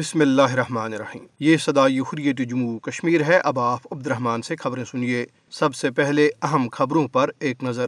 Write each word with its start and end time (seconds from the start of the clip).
بسم 0.00 0.20
اللہ 0.20 0.42
الرحمن 0.42 0.92
الرحیم۔ 0.92 1.26
یہ 1.40 1.56
صدائی 1.56 2.00
حریت 2.00 2.38
جموں 2.38 2.78
کشمیر 2.78 3.20
ہے۔ 3.22 3.38
اب 3.38 3.58
آپ 3.58 3.80
عبد 3.90 4.06
الرحمن 4.06 4.42
سے 4.42 4.56
خبریں 4.56 4.84
سنیے۔ 4.84 5.26
سب 5.50 5.74
سے 5.74 5.90
پہلے 5.90 6.30
اہم 6.42 6.68
خبروں 6.72 7.08
پر 7.08 7.30
ایک 7.38 7.64
نظر۔ 7.64 7.86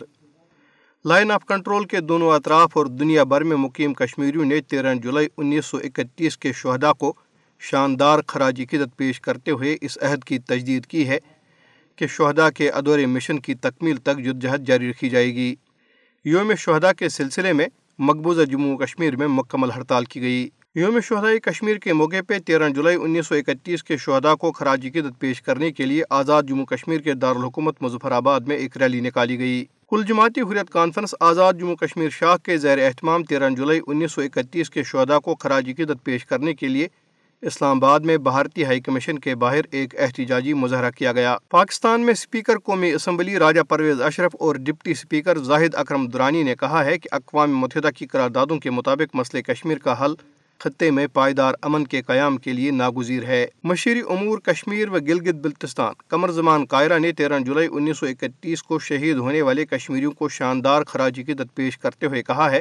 لائن 1.04 1.30
آف 1.30 1.44
کنٹرول 1.44 1.84
کے 1.84 2.00
دونوں 2.00 2.30
اطراف 2.30 2.70
اور 2.74 2.86
دنیا 2.86 3.24
بھر 3.24 3.44
میں 3.44 3.56
مقیم 3.56 3.94
کشمیریوں 3.94 4.44
نے 4.44 4.60
تیرہ 4.60 4.94
جولائی 4.94 5.28
انیس 5.36 5.66
سو 5.66 5.76
اکتیس 5.76 6.38
کے 6.38 6.52
شہدا 6.52 6.92
کو 6.92 7.14
شاندار 7.60 8.18
خراجی 8.28 8.66
قدت 8.66 8.96
پیش 8.96 9.20
کرتے 9.20 9.50
ہوئے 9.50 9.76
اس 9.80 9.98
عہد 10.02 10.24
کی 10.24 10.38
تجدید 10.38 10.86
کی 10.86 11.08
ہے 11.08 11.18
کہ 11.96 12.06
شہدا 12.06 12.50
کے 12.50 12.70
ادور 12.70 12.98
مشن 12.98 13.38
کی 13.40 13.54
تکمیل 13.54 13.96
تک 13.96 14.18
جدجہد 14.18 14.66
جاری 14.66 14.90
رکھی 14.90 15.10
جائے 15.10 15.34
گی۔ 15.34 15.54
یوم 16.24 16.54
شہدا 16.54 16.92
کے 16.92 17.08
سلسلے 17.08 17.52
میں 17.52 17.66
مقبوضہ 17.98 18.42
جموں 18.42 18.78
کشمیر 18.78 19.16
میں 19.16 19.26
مکمل 19.26 19.70
ہڑتال 19.70 20.04
کی 20.04 20.20
گئی۔ 20.20 20.48
یوم 20.74 21.00
شہدائی 21.00 21.40
کشمیر 21.40 21.76
کے 21.76 21.92
موقع 21.92 22.16
پہ 22.26 22.38
تیرہ 22.38 22.68
جولائی 22.68 22.96
انیس 23.00 23.26
سو 23.26 23.34
اکتیس 23.34 23.82
کے 23.84 23.96
شہدا 23.96 24.34
کو 24.34 24.52
خراجی 24.52 24.90
قدت 24.90 25.18
پیش 25.18 25.42
کرنے 25.42 25.70
کے 25.72 25.86
لیے 25.86 26.02
آزاد 26.10 26.42
جموں 26.42 26.66
کشمیر 26.66 27.00
کے 27.00 27.12
دارالحکومت 27.12 27.82
مظفر 27.82 28.12
آباد 28.12 28.40
میں 28.40 28.56
ایک 28.56 28.76
ریلی 28.76 29.00
نکالی 29.00 29.38
گئی۔ 29.38 29.64
کل 29.90 30.02
جماعتی 30.08 30.40
حریت 30.40 30.70
کانفرنس 30.70 31.14
آزاد 31.20 31.52
جموں 31.52 31.76
کشمیر 31.76 32.08
شاہ 32.10 32.36
کے 32.36 32.56
زیر 32.56 32.78
اہتمام 32.78 33.24
تیرہ 33.24 33.50
جولائی 33.50 33.80
انیس 33.86 34.12
سو 34.12 34.20
اکتیس 34.20 34.70
کے 34.70 34.82
شہدا 34.82 35.18
کو 35.18 35.34
خراجی 35.34 35.72
قدت 35.72 36.04
پیش 36.04 36.26
کرنے 36.26 36.54
کے 36.54 36.68
لیے 36.68 36.88
اسلام 37.42 37.84
آباد 37.84 38.00
میں 38.00 38.18
بھارتی 38.18 38.64
ہائی 38.64 38.80
کمیشن 38.80 39.18
کے 39.18 39.34
باہر 39.34 39.60
ایک 39.70 39.94
احتجاجی 39.98 40.52
مظاہرہ 40.54 40.90
کیا 40.90 41.12
گیا۔ 41.12 41.36
پاکستان 41.48 42.00
میں 42.00 42.12
اسپیکر 42.12 42.58
قومی 42.58 42.90
اسمبلی 42.90 43.38
راجہ 43.38 43.60
پرویز 43.60 44.02
اشرف 44.02 44.36
اور 44.40 44.56
ڈپٹی 44.56 44.90
اسپیکر 44.90 45.38
زاہد 45.38 45.74
اکرم 45.74 46.06
درانی 46.06 46.42
نے 46.42 46.54
کہا 46.60 46.84
ہے 46.84 46.98
کہ 46.98 47.08
اقوام 47.12 47.58
متحدہ 47.58 47.90
کی 47.96 48.06
قراردادوں 48.06 48.58
کے 48.58 48.70
مطابق 48.70 49.14
مسئلہ 49.14 49.42
کشمیر 49.42 49.78
کا 49.78 50.04
حل 50.04 50.14
خطے 50.64 50.90
میں 50.90 51.06
پائیدار 51.06 51.54
امن 51.62 51.86
کے 51.86 52.02
قیام 52.02 52.36
کے 52.36 52.52
لیے 52.52 52.70
ناگزیر 52.70 53.22
ہے۔ 53.22 53.46
مشیری 53.64 54.00
امور 54.00 54.38
کشمیر 54.38 54.88
و 54.88 54.92
گلگت 54.92 55.34
بلتستان 55.34 55.92
کمر 56.08 56.30
زمان 56.30 56.64
قائرہ 56.64 56.98
نے 56.98 57.12
تیرہ 57.12 57.38
جولائی 57.38 57.68
انیس 57.72 57.98
سو 57.98 58.06
اکتیس 58.06 58.62
کو 58.62 58.78
شہید 58.78 59.16
ہونے 59.16 59.42
والے 59.42 59.66
کشمیریوں 59.66 60.12
کو 60.12 60.28
شاندار 60.28 60.82
خراجی 60.82 61.22
قدت 61.22 61.54
پیش 61.54 61.78
کرتے 61.78 62.06
ہوئے 62.06 62.22
کہا 62.22 62.50
ہے 62.50 62.60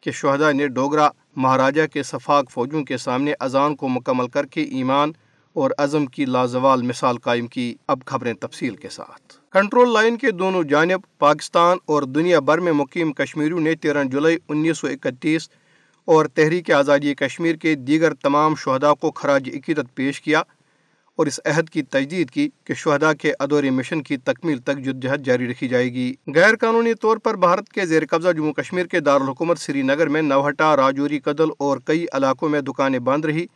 کہ 0.00 0.10
شہدا 0.10 0.52
نے 0.52 0.68
ڈوگرا، 0.68 1.08
مہاراجہ 1.36 1.86
کے 1.86 2.02
صفاق 2.02 2.50
فوجوں 2.50 2.84
کے 2.84 2.96
سامنے 2.96 3.32
اذان 3.40 3.76
کو 3.76 3.88
مکمل 3.88 4.28
کر 4.28 4.46
کے 4.46 4.62
ایمان 4.62 5.12
اور 5.52 5.70
عزم 5.78 6.06
کی 6.06 6.24
لازوال 6.24 6.82
مثال 6.82 7.18
قائم 7.18 7.46
کی۔ 7.46 7.74
اب 7.88 7.98
خبریں 8.06 8.34
تفصیل 8.34 8.76
کے 8.76 8.88
ساتھ۔ 8.88 9.52
کنٹرول 9.52 9.92
لائن 9.92 10.16
کے 10.16 10.30
دونوں 10.30 10.62
جانب 10.62 11.18
پاکستان 11.18 11.78
اور 11.86 12.02
دنیا 12.02 12.40
بھر 12.40 12.58
میں 12.58 12.72
مقیم 12.72 13.12
کشمیریوں 13.12 13.60
نے 13.60 13.74
تیرہ 13.74 14.04
جولائی 14.04 14.36
انیس 14.48 14.78
سو 14.78 14.86
اکتیس 14.86 15.48
اور 16.06 16.26
تحریک 16.26 16.70
آزادی 16.70 17.14
کشمیر 17.14 17.56
کے 17.56 17.74
دیگر 17.74 18.14
تمام 18.14 18.54
شہدا 18.54 18.94
کو 18.94 19.10
خراج 19.10 19.48
عقیدت 19.54 19.94
پیش 19.94 20.20
کیا 20.20 20.42
اور 21.18 21.26
اس 21.26 21.40
عہد 21.44 21.68
کی 21.68 21.82
تجدید 21.82 22.30
کی 22.30 22.48
کہ 22.64 22.74
شہدا 22.74 23.12
کے 23.12 23.32
ادور 23.38 23.62
مشن 23.62 24.02
کی 24.02 24.16
تکمیل 24.16 24.58
تک 24.58 24.78
جدجہد 24.78 25.24
جاری 25.26 25.50
رکھی 25.50 25.68
جائے 25.68 25.92
گی۔ 25.92 26.14
غیر 26.34 26.56
قانونی 26.56 26.94
طور 26.94 27.16
پر 27.16 27.36
بھارت 27.36 27.68
کے 27.68 27.86
زیر 27.86 28.02
قبضہ 28.10 28.32
جموں 28.32 28.52
کشمیر 28.52 28.86
کے 28.86 29.00
دارالحکومت 29.00 29.58
سری 29.58 29.82
نگر 29.82 30.08
میں 30.08 30.22
نوہٹا، 30.22 30.76
راجوری 30.76 31.20
قدل 31.20 31.50
اور 31.58 31.78
کئی 31.84 32.06
علاقوں 32.12 32.48
میں 32.48 32.60
دکانیں 32.60 32.98
بند 32.98 33.24
رہی۔ 33.24 33.46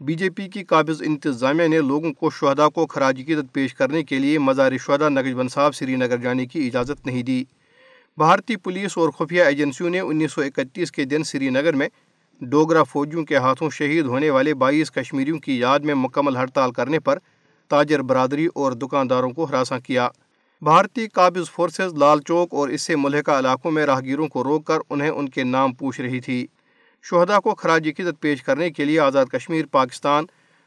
بی 0.00 0.14
جے 0.14 0.30
پی 0.30 0.48
کی 0.48 0.64
قابض 0.64 1.02
انتظامیہ 1.02 1.68
نے 1.68 1.78
لوگوں 1.78 2.12
کو 2.12 2.30
شہدا 2.30 2.68
کو 2.68 2.86
خراج 2.86 3.20
عقیدت 3.20 3.52
پیش 3.52 3.74
کرنے 3.74 4.02
کے 4.02 4.18
لیے 4.18 4.38
مزار 4.38 4.72
شہدا 4.80 5.08
نگج 5.08 5.32
بن 5.32 5.48
صاحب 5.48 5.74
سری 5.74 5.96
نگر 5.96 6.16
جانے 6.16 6.46
کی 6.46 6.66
اجازت 6.66 7.06
نہیں 7.06 7.22
دی۔ 7.22 7.44
بھارتی 8.20 8.56
پولیس 8.56 8.98
اور 8.98 9.08
خفیہ 9.08 9.42
ایجنسیوں 9.42 9.90
نے 9.90 10.00
انیس 10.00 10.32
سو 10.32 10.40
اکتیس 10.40 10.92
کے 10.92 11.04
دن 11.04 11.22
سری 11.24 11.48
نگر 11.50 11.72
میں 11.72 11.88
ڈوگرا 12.40 12.82
فوجیوں 12.82 13.24
کے 13.24 13.36
ہاتھوں 13.36 13.70
شہید 13.70 14.06
ہونے 14.06 14.30
والے 14.30 14.54
بائیس 14.54 14.90
کشمیریوں 14.90 15.38
کی 15.38 15.58
یاد 15.58 15.80
میں 15.80 15.94
مکمل 15.94 16.36
ہڑتال 16.36 16.72
کرنے 16.72 16.98
پر 16.98 17.18
تاجر 17.68 18.02
برادری 18.02 18.48
اور 18.54 18.72
دکانداروں 18.72 19.30
کو 19.30 19.44
ہراساں 19.44 19.78
کیا۔ 19.78 20.08
بھارتی 20.62 21.08
قابض 21.08 21.50
فورسز 21.50 21.94
لال 21.94 22.20
چوک 22.20 22.54
اور 22.54 22.68
اس 22.68 22.82
سے 22.82 22.96
ملحقہ 22.96 23.30
علاقوں 23.30 23.70
میں 23.70 23.86
راہگیروں 23.86 24.28
کو 24.28 24.44
روک 24.44 24.66
کر 24.66 24.78
انہیں 24.90 25.10
ان 25.10 25.28
کے 25.28 25.44
نام 25.44 25.72
پوچھ 25.72 26.00
رہی 26.00 26.20
تھی۔ 26.20 26.46
شہدا 27.02 27.40
کو 27.40 27.54
خراج 27.54 27.88
قدت 27.96 28.20
پیش 28.20 28.42
کرنے 28.42 28.70
کے 28.70 28.84
لیے 28.84 29.00
آزاد 29.00 29.26
کشمیر، 29.26 29.66
پاکستان 29.66 30.24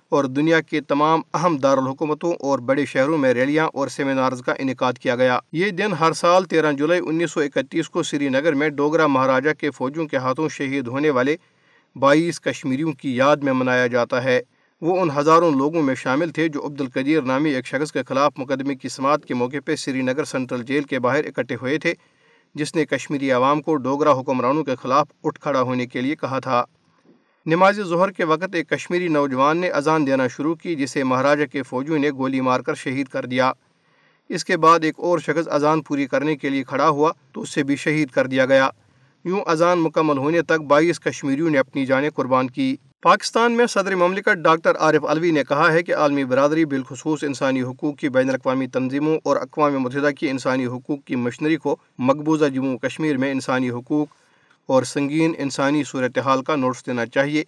اور 0.09 0.23
دنیا 0.23 0.61
کے 0.61 0.81
تمام 0.81 1.21
اہم 1.33 1.57
دارالحکومتوں 1.57 2.33
اور 2.39 2.59
بڑے 2.59 2.85
شہروں 2.85 3.17
میں 3.17 3.33
ریلیاں 3.33 3.67
اور 3.73 3.87
سیمینارز 3.87 4.41
کا 4.41 4.53
انعقاد 4.59 4.93
کیا 4.93 5.15
گیا۔ 5.15 5.39
یہ 5.51 5.69
دن 5.69 5.93
ہر 5.93 6.13
سال 6.13 6.45
تیرہ 6.45 6.71
جولائی 6.71 7.01
انیس 7.05 7.31
سو 7.31 7.39
اکتیس 7.39 7.89
کو 7.89 8.03
سری 8.03 8.29
نگر 8.29 8.53
میں 8.53 8.69
ڈوگرا 8.69 9.07
مہاراجہ 9.07 9.49
کے 9.59 9.71
فوجوں 9.71 10.07
کے 10.07 10.17
ہاتھوں 10.17 10.49
شہید 10.49 10.87
ہونے 10.87 11.09
والے 11.09 11.35
بائیس 11.95 12.39
کشمیریوں 12.41 12.91
کی 12.91 13.15
یاد 13.15 13.37
میں 13.37 13.53
منایا 13.53 13.87
جاتا 13.87 14.23
ہے۔ 14.23 14.41
وہ 14.81 14.99
ان 15.01 15.09
ہزاروں 15.17 15.51
لوگوں 15.51 15.81
میں 15.81 15.95
شامل 15.95 16.29
تھے 16.29 16.47
جو 16.47 16.65
عبد 16.65 16.81
القدیر 16.81 17.21
نامی 17.21 17.49
ایک 17.49 17.65
شخص 17.65 17.91
کے 17.91 18.03
خلاف 18.03 18.31
مقدمے 18.37 18.75
کی 18.75 18.89
سماعت 18.89 19.25
کے 19.25 19.33
موقع 19.33 19.57
پہ 19.65 19.75
سری 19.75 20.01
نگر 20.01 20.23
سینٹرل 20.23 20.63
جیل 20.63 20.83
کے 20.83 20.99
باہر 20.99 21.25
اکٹھے 21.25 21.55
ہوئے 21.55 21.77
تھے، 21.77 21.93
جس 22.55 22.75
نے 22.75 22.85
کشمیری 22.85 23.31
عوام 23.31 23.61
کو 23.61 23.75
ڈوگرا 23.75 24.19
حکمرانوں 24.19 24.63
کے 24.63 24.75
خلاف 24.81 25.07
اٹھ 25.23 25.39
کھڑا 25.39 25.61
ہونے 25.61 25.85
کے 25.85 26.01
لیے 26.01 26.15
کہا 26.15 26.39
تھا۔ 26.39 26.63
نماز 27.45 27.79
ظہر 27.81 28.11
کے 28.11 28.23
وقت 28.23 28.55
ایک 28.55 28.69
کشمیری 28.69 29.07
نوجوان 29.07 29.57
نے 29.57 29.69
اذان 29.69 30.07
دینا 30.07 30.27
شروع 30.27 30.55
کی، 30.55 30.75
جسے 30.75 31.03
مہاراجہ 31.03 31.45
کے 31.45 31.63
فوجیوں 31.63 31.99
نے 31.99 32.11
گولی 32.11 32.41
مار 32.41 32.59
کر 32.59 32.73
شہید 32.73 33.07
کر 33.07 33.25
دیا۔ 33.25 33.51
اس 34.29 34.45
کے 34.45 34.57
بعد 34.57 34.79
ایک 34.83 34.93
اور 34.97 35.19
شخص 35.19 35.47
اذان 35.51 35.81
پوری 35.81 36.07
کرنے 36.07 36.35
کے 36.35 36.49
لیے 36.49 36.63
کھڑا 36.63 36.89
ہوا 36.89 37.11
تو 37.31 37.41
اس 37.41 37.49
سے 37.49 37.63
بھی 37.63 37.75
شہید 37.75 38.09
کر 38.09 38.27
دیا 38.27 38.45
گیا۔ 38.45 38.69
یوں 39.23 39.41
اذان 39.45 39.79
مکمل 39.79 40.17
ہونے 40.17 40.41
تک 40.41 40.61
بائیس 40.61 40.99
کشمیریوں 40.99 41.49
نے 41.49 41.57
اپنی 41.57 41.85
جانیں 41.85 42.09
قربان 42.09 42.49
کی۔ 42.49 42.75
پاکستان 43.01 43.51
میں 43.51 43.65
صدر 43.65 43.95
مملکت 43.95 44.35
ڈاکٹر 44.43 44.75
عارف 44.75 45.05
الوی 45.05 45.31
نے 45.31 45.43
کہا 45.49 45.71
ہے 45.71 45.83
کہ 45.83 45.95
عالمی 45.95 46.23
برادری 46.23 46.65
بالخصوص 46.65 47.23
انسانی 47.23 47.61
حقوق 47.61 47.97
کی 47.97 48.09
بین 48.09 48.29
الاقوامی 48.29 48.67
تنظیموں 48.67 49.17
اور 49.23 49.37
اقوام 49.37 49.79
متحدہ 49.79 50.11
کی 50.11 50.29
انسانی 50.29 50.65
حقوق 50.65 51.03
کی 51.05 51.15
مشنری 51.15 51.55
کو 51.55 51.75
مقبوضہ 51.99 52.45
جموں 52.45 52.77
کشمیر 52.77 53.17
میں 53.17 53.31
انسانی 53.31 53.69
حقوق 53.69 54.07
اور 54.65 54.83
سنگین 54.83 55.33
انسانی 55.37 55.83
صورتحال 55.83 56.43
کا 56.43 56.55
نوٹس 56.55 56.85
دینا 56.85 57.05
چاہیے 57.05 57.43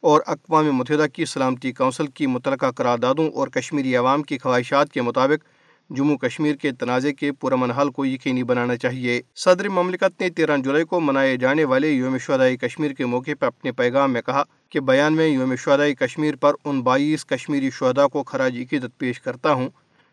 اور 0.00 0.20
اقوام 0.26 0.72
متحدہ 0.72 1.06
کی 1.12 1.24
سلامتی 1.24 1.72
کونسل 1.72 2.06
کی 2.06 2.26
متعلقہ 2.26 2.70
قراردادوں 2.70 3.30
اور 3.30 3.48
کشمیری 3.48 3.96
عوام 3.96 4.22
کی 4.22 4.38
خواہشات 4.38 4.92
کے 4.92 5.02
مطابق 5.02 5.44
جموں 5.90 6.16
کشمیر 6.18 6.54
کے 6.54 6.70
تنازع 6.72 7.10
کے 7.10 7.32
پرامن 7.32 7.70
حل 7.70 7.90
کو 7.90 8.06
یقینی 8.06 8.42
بنانا 8.42 8.76
چاہیے۔ 8.76 9.22
صدر 9.36 9.68
مملکت 9.68 10.20
نے 10.20 10.30
تیرہ 10.30 10.56
جولائی 10.56 10.84
کو 10.84 11.00
منائے 11.00 11.36
جانے 11.36 11.64
والے 11.64 11.88
یوم 11.90 12.18
شہدائی 12.18 12.56
کشمیر 12.56 12.92
کے 12.92 13.06
موقع 13.06 13.30
پر 13.40 13.46
اپنے 13.46 13.72
پیغام 13.72 14.12
میں 14.12 14.22
کہا 14.22 14.42
کہ 14.68 14.80
بیان 14.80 15.16
میں 15.16 15.26
یوم 15.26 15.54
شہدائی 15.56 15.94
کشمیر 15.94 16.36
پر 16.36 16.52
ان 16.64 16.82
بائیس 16.82 17.24
کشمیری 17.24 17.70
شہدا 17.70 18.06
کو 18.06 18.22
خراج 18.22 18.56
عقیدت 18.56 18.98
پیش 18.98 19.20
کرتا 19.20 19.52
ہوں 19.52 19.68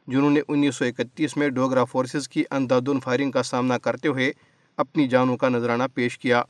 جنہوں 0.08 0.30
نے 0.30 0.42
انیس 0.48 0.76
سو 0.76 0.86
اکتیس 0.86 1.38
میں 1.38 1.50
ڈوگرا 1.50 1.84
فورسز 1.84 2.30
کی 2.30 2.44
اندھادھن 2.52 3.00
فائرنگ 3.00 3.32
کا 3.32 3.44
سامنا 3.44 3.78
کرتے 3.78 4.08
ہوئے 4.08 4.32
اپنی 4.78 5.08
جانوں 5.08 5.38
کا 5.38 5.50
نذرانہ 5.50 5.84
پیش 5.94 6.18
کیا۔ 6.18 6.42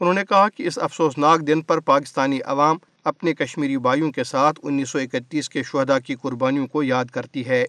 انہوں 0.00 0.14
نے 0.14 0.22
کہا 0.28 0.48
کہ 0.48 0.62
اس 0.62 0.78
افسوسناک 0.78 1.40
دن 1.40 1.60
پر 1.60 1.80
پاکستانی 1.80 2.38
عوام 2.44 2.76
اپنے 3.04 3.34
کشمیری 3.34 3.78
بھائیوں 3.78 4.12
کے 4.12 4.24
ساتھ 4.24 4.60
انیس 4.62 4.90
سو 4.90 4.98
اکتیس 4.98 5.48
کے 5.48 5.62
شہدا 5.62 5.98
کی 5.98 6.14
قربانیوں 6.14 6.66
کو 6.66 6.82
یاد 6.82 7.04
کرتی 7.04 7.46
ہے۔ 7.46 7.64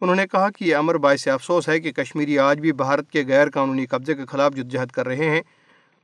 انہوں 0.00 0.16
نے 0.16 0.26
کہا 0.26 0.50
کہ 0.50 0.64
یہ 0.64 0.76
امر 0.76 0.94
باعث 0.94 1.28
افسوس 1.28 1.68
ہے 1.68 1.80
کہ 1.80 1.92
کشمیری 1.92 2.38
آج 2.38 2.60
بھی 2.60 2.72
بھارت 2.72 3.10
کے 3.10 3.24
غیر 3.28 3.50
قانونی 3.50 3.86
قبضے 3.86 4.14
کے 4.14 4.24
خلاف 4.26 4.54
جدجہد 4.54 4.90
کر 4.90 5.06
رہے 5.06 5.30
ہیں۔ 5.30 5.40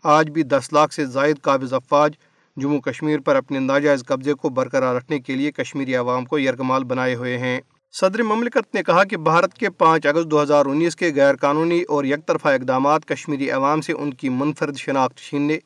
آج 0.02 0.30
بھی 0.30 0.42
دس 0.42 0.72
لاکھ 0.72 0.94
سے 0.94 1.06
زائد 1.06 1.36
قابض 1.42 1.72
افواج 1.72 2.12
جموں 2.56 2.80
کشمیر 2.80 3.20
پر 3.20 3.36
اپنے 3.36 3.58
ناجائز 3.58 4.04
قبضے 4.04 4.34
کو 4.34 4.48
برقرار 4.48 4.94
رکھنے 4.94 5.18
کے 5.18 5.34
لیے 5.34 5.52
کشمیری 5.52 5.94
عوام 5.94 6.24
کو 6.24 6.38
یرغمال 6.38 6.84
بنائے 6.84 7.14
ہوئے 7.14 7.38
ہیں۔ 7.38 7.60
صدر 7.94 8.22
مملکت 8.22 8.74
نے 8.74 8.82
کہا 8.82 9.04
کہ 9.04 9.16
بھارت 9.16 9.54
کے 9.54 9.70
پانچ 9.70 10.06
اگست 10.06 10.30
دو 10.30 10.42
ہزار 10.42 10.66
انیس 10.66 10.96
کے 10.96 11.10
غیر 11.14 11.36
قانونی 11.36 11.82
اور 11.82 12.04
یک 12.04 12.26
طرفہ 12.26 12.48
اقدامات 12.48 13.04
کشمیری 13.04 13.50
عوام 13.50 13.80
سے 13.80 13.92
ان 13.92 14.14
کی 14.14 14.28
منفرد 14.28 14.76
شناخت 14.76 15.18
چھیننے 15.18 15.58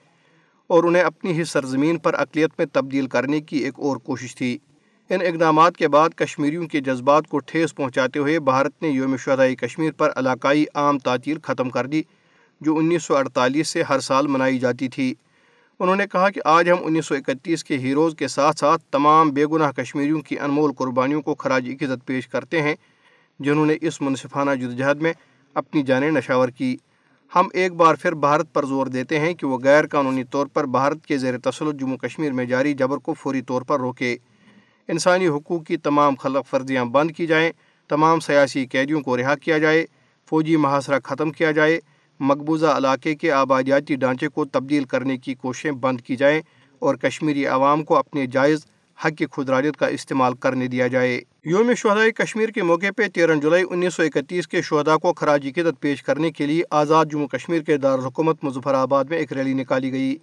اور 0.66 0.84
انہیں 0.84 1.02
اپنی 1.02 1.32
ہی 1.32 1.44
سرزمین 1.44 1.98
پر 1.98 2.14
اقلیت 2.14 2.50
میں 2.58 2.66
تبدیل 2.72 3.06
کرنے 3.06 3.40
کی 3.40 3.56
ایک 3.56 3.74
اور 3.76 3.96
کوشش 3.96 4.34
تھی۔ 4.36 4.58
ان 5.10 5.20
اقدامات 5.22 5.76
کے 5.76 5.88
بعد 5.88 6.10
کشمیریوں 6.16 6.66
کے 6.66 6.80
جذبات 6.80 7.26
کو 7.26 7.38
ٹھیس 7.38 7.74
پہنچاتے 7.74 8.18
ہوئے 8.18 8.40
بھارت 8.40 8.82
نے 8.82 8.88
یوم 8.88 9.16
شہدائی 9.16 9.56
کشمیر 9.56 9.92
پر 9.92 10.12
علاقائی 10.16 10.64
عام 10.74 10.98
تعطیل 10.98 11.38
ختم 11.42 11.70
کر 11.70 11.86
دی، 11.86 12.02
جو 12.60 12.76
انیس 12.76 13.04
سو 13.04 13.16
اڑتالیس 13.16 13.68
سے 13.68 13.82
ہر 13.82 14.00
سال 14.00 14.26
منائی 14.26 14.58
جاتی 14.58 14.88
تھی۔ 14.88 15.14
انہوں 15.80 15.96
نے 15.96 16.04
کہا 16.12 16.30
کہ 16.30 16.40
آج 16.44 16.70
ہم 16.70 16.76
انیس 16.82 17.06
سو 17.06 17.14
اکتیس 17.14 17.64
کے 17.64 17.78
ہیروز 17.78 18.14
کے 18.18 18.28
ساتھ 18.28 18.58
ساتھ 18.58 18.82
تمام 18.82 19.30
بے 19.30 19.44
گناہ 19.46 19.72
کشمیریوں 19.72 20.20
کی 20.20 20.38
انمول 20.38 20.72
قربانیوں 20.72 21.22
کو 21.22 21.34
خراج 21.34 21.68
عقیدت 21.68 22.06
پیش 22.06 22.28
کرتے 22.28 22.62
ہیں، 22.62 22.74
جنہوں 23.40 23.66
نے 23.66 23.74
اس 23.80 24.00
منصفانہ 24.00 24.50
جدوجہد 24.50 25.02
میں 25.02 25.12
اپنی 25.54 25.82
جانیں 25.82 26.10
نشاور 26.10 26.48
کی۔ 26.48 26.76
ہم 27.34 27.48
ایک 27.52 27.72
بار 27.72 27.94
پھر 27.94 28.12
بھارت 28.12 28.52
پر 28.52 28.64
زور 28.64 28.86
دیتے 28.86 29.18
ہیں 29.20 29.34
کہ 29.34 29.46
وہ 29.46 29.58
غیر 29.64 29.86
قانونی 29.86 30.24
طور 30.24 30.46
پر 30.46 30.66
بھارت 30.66 31.06
کے 31.06 31.18
زیر 31.18 31.38
تسلط 31.38 31.74
جموں 31.74 31.96
کشمیر 31.96 32.32
میں 32.32 32.44
جاری 32.44 32.74
جبر 32.74 32.96
کو 32.96 33.14
فوری 33.14 33.42
طور 33.42 33.62
پر 33.62 33.80
روکے۔ 33.80 34.16
انسانی 34.88 35.28
حقوق 35.28 35.64
کی 35.64 35.76
تمام 35.76 36.14
خلق 36.14 36.46
فرضیاں 36.46 36.84
بند 36.84 37.10
کی 37.10 37.26
جائیں، 37.26 37.50
تمام 37.88 38.20
سیاسی 38.20 38.66
قیدیوں 38.66 39.00
کو 39.00 39.16
رہا 39.16 39.34
کیا 39.34 39.58
جائے، 39.58 39.86
فوجی 40.30 40.56
محاصرہ 40.56 40.98
ختم 41.04 41.30
کیا 41.30 41.50
جائے 41.50 41.78
مقبوضہ 42.20 42.66
علاقے 42.66 43.14
کے 43.14 43.32
آبادیاتی 43.32 43.94
ڈھانچے 43.94 44.28
کو 44.28 44.44
تبدیل 44.44 44.84
کرنے 44.84 45.16
کی 45.16 45.34
کوششیں 45.34 45.70
بند 45.70 46.00
کی 46.00 46.16
جائیں 46.16 46.42
اور 46.78 46.94
کشمیری 46.94 47.46
عوام 47.46 47.84
کو 47.84 47.96
اپنے 47.96 48.26
جائز 48.26 48.66
حق 49.04 49.18
کی 49.18 49.26
خدراجت 49.32 49.76
کا 49.76 49.86
استعمال 49.86 50.34
کرنے 50.34 50.66
دیا 50.66 50.86
جائے۔ 50.86 51.20
یوم 51.44 51.74
شہدائی 51.74 52.12
کشمیر 52.12 52.48
کے 52.48 52.62
موقع 52.62 52.86
پہ 52.96 53.08
تیرہ 53.08 53.34
جولائی 53.34 53.64
انیس 53.70 53.94
سو 53.94 54.02
اکتیس 54.02 54.48
کے 54.48 54.62
شہدا 54.62 54.96
کو 54.96 55.12
خراج 55.12 55.46
عقیدت 55.46 55.80
پیش 55.80 56.02
کرنے 56.02 56.30
کے 56.30 56.46
لیے 56.46 56.62
آزاد 56.70 57.06
جموں 57.12 57.28
کشمیر 57.28 57.62
کے 57.62 57.76
دارالحکومت 57.76 58.44
مظفر 58.44 58.74
آباد 58.74 59.04
میں 59.04 59.18
ایک 59.18 59.32
ریلی 59.32 59.54
نکالی 59.54 59.92
گئی۔ 59.92 60.16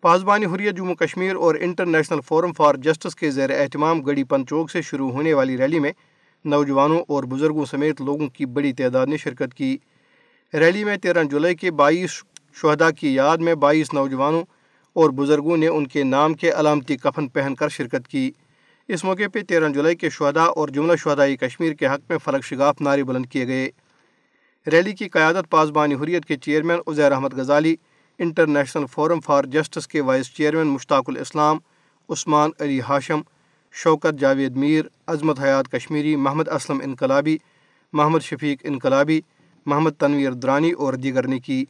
پاسبانی 0.00 0.46
حریت 0.46 0.76
جموں 0.76 0.94
کشمیر 0.94 1.34
اور 1.34 1.54
انٹرنیشنل 1.60 2.20
فورم 2.20 2.52
فار 2.52 2.74
جسٹس 2.74 3.14
کے 3.14 3.30
زیر 3.30 3.50
اہتمام 3.50 4.00
گڑی 4.00 4.24
پن 4.24 4.46
چوک 4.46 4.70
سے 4.70 4.82
شروع 4.82 5.10
ہونے 5.10 5.34
والی 5.34 5.58
ریلی 5.58 5.78
میں 5.78 5.92
نوجوانوں 6.44 7.02
اور 7.08 7.24
بزرگوں 7.24 7.64
سمیت 7.64 8.00
لوگوں 8.00 8.28
کی 8.28 8.46
بڑی 8.46 8.72
تعداد 8.72 9.06
نے 9.06 9.16
شرکت 9.16 9.54
کی۔ 9.54 9.78
ریلی 10.54 10.84
میں 10.84 10.96
تیرہ 10.96 11.24
جولائی 11.24 11.54
کے 11.54 11.70
بائیس 11.70 12.10
شہدا 12.54 12.90
کی 12.90 13.14
یاد 13.14 13.38
میں 13.38 13.54
بائیس 13.54 13.92
نوجوانوں 13.92 14.42
اور 14.92 15.10
بزرگوں 15.10 15.56
نے 15.56 15.66
ان 15.66 15.86
کے 15.86 16.02
نام 16.02 16.34
کے 16.34 16.50
علامتی 16.50 16.96
کفن 16.96 17.28
پہن 17.28 17.54
کر 17.54 17.68
شرکت 17.68 18.08
کی۔ 18.08 18.30
اس 18.88 19.04
موقع 19.04 19.22
پہ 19.32 19.42
تیرہ 19.42 19.68
جولائی 19.68 19.96
کے 19.96 20.10
شہدا 20.10 20.42
اور 20.42 20.68
جملہ 20.68 20.96
شہدائی 20.96 21.36
کشمیر 21.36 21.72
کے 21.72 21.86
حق 21.86 22.00
میں 22.08 22.18
فلک 22.18 22.44
شگاف 22.44 22.80
نعرے 22.80 23.04
بلند 23.04 23.26
کیے 23.26 23.46
گئے۔ 23.46 23.70
ریلی 24.72 24.92
کی 24.92 25.08
قیادت 25.08 25.50
پاسبانی 25.50 25.94
حریت 25.94 26.24
کے 26.24 26.36
chairman 26.36 26.78
Uzair 26.86 27.12
Ahmed 27.12 27.34
Ghazali, 27.34 27.76
international 28.18 28.84
forum 28.86 29.20
for 29.20 29.44
justice 29.44 29.88
کے 29.88 30.00
وائس 30.00 30.34
چیئرمین 30.34 30.66
مشتاق 30.66 31.04
الاسلام، 31.08 31.58
عثمان 32.08 32.50
علی 32.60 32.80
ہاشم، 32.80 33.20
شوکت 33.72 34.20
جاوید 34.20 34.56
میر، 34.56 34.84
عظمت 35.06 35.40
حیات 35.40 35.68
کشمیری، 35.68 36.16
محمد 36.16 36.48
اسلم 36.48 36.80
انقلابی، 36.84 37.38
محمد 37.92 38.18
شفیق 38.18 38.58
انقلابی 38.64 39.20
محمد 39.66 39.90
تنویر 39.90 40.32
درانی 40.32 40.72
اور 40.72 40.94
دیگر 40.94 41.26
نے 41.26 41.38
کی 41.38 41.64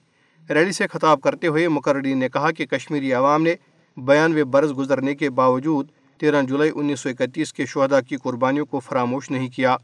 ریلی 0.51 0.73
سے 0.73 0.87
خطاب 0.87 1.21
کرتے 1.21 1.47
ہوئے 1.47 1.69
مقررین 1.69 2.19
نے 2.19 2.29
کہا 2.29 2.51
کہ 2.51 2.67
کشمیری 2.67 3.13
عوام 3.13 3.43
نے 3.43 3.55
بیانوے 3.97 4.45
برس 4.45 4.71
گزرنے 4.79 5.15
کے 5.15 5.31
باوجود 5.31 5.89
تیرہ 6.19 6.43
جولائی 6.43 6.71
انیس 6.75 7.01
سو 7.01 7.09
اکتیس 7.09 7.53
کے 7.53 7.67
شہدا 7.67 8.01
کی 8.01 8.17
قربانیوں 8.17 8.67
کو 8.67 8.81
فراموش 8.81 9.31
نہیں 9.31 9.49
کیا، 9.49 9.77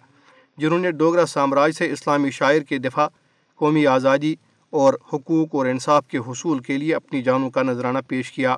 جنہوں 0.58 0.78
نے 0.78 0.90
ڈوگرا 0.90 1.26
سامراج 1.26 1.72
سے 1.72 1.92
اسلامی 1.92 2.30
شاعر 2.30 2.60
کے 2.60 2.78
دفاع، 2.78 3.08
قومی 3.56 3.86
آزادی 3.86 4.34
اور 4.70 4.94
حقوق 5.12 5.54
اور 5.54 5.66
انصاف 5.66 6.06
کے 6.06 6.18
حصول 6.18 6.58
کے 6.58 6.78
لیے 6.78 6.94
اپنی 6.94 7.22
جانوں 7.22 7.50
کا 7.50 7.62
نذرانہ 7.62 7.98
پیش 8.08 8.32
کیا۔ 8.32 8.56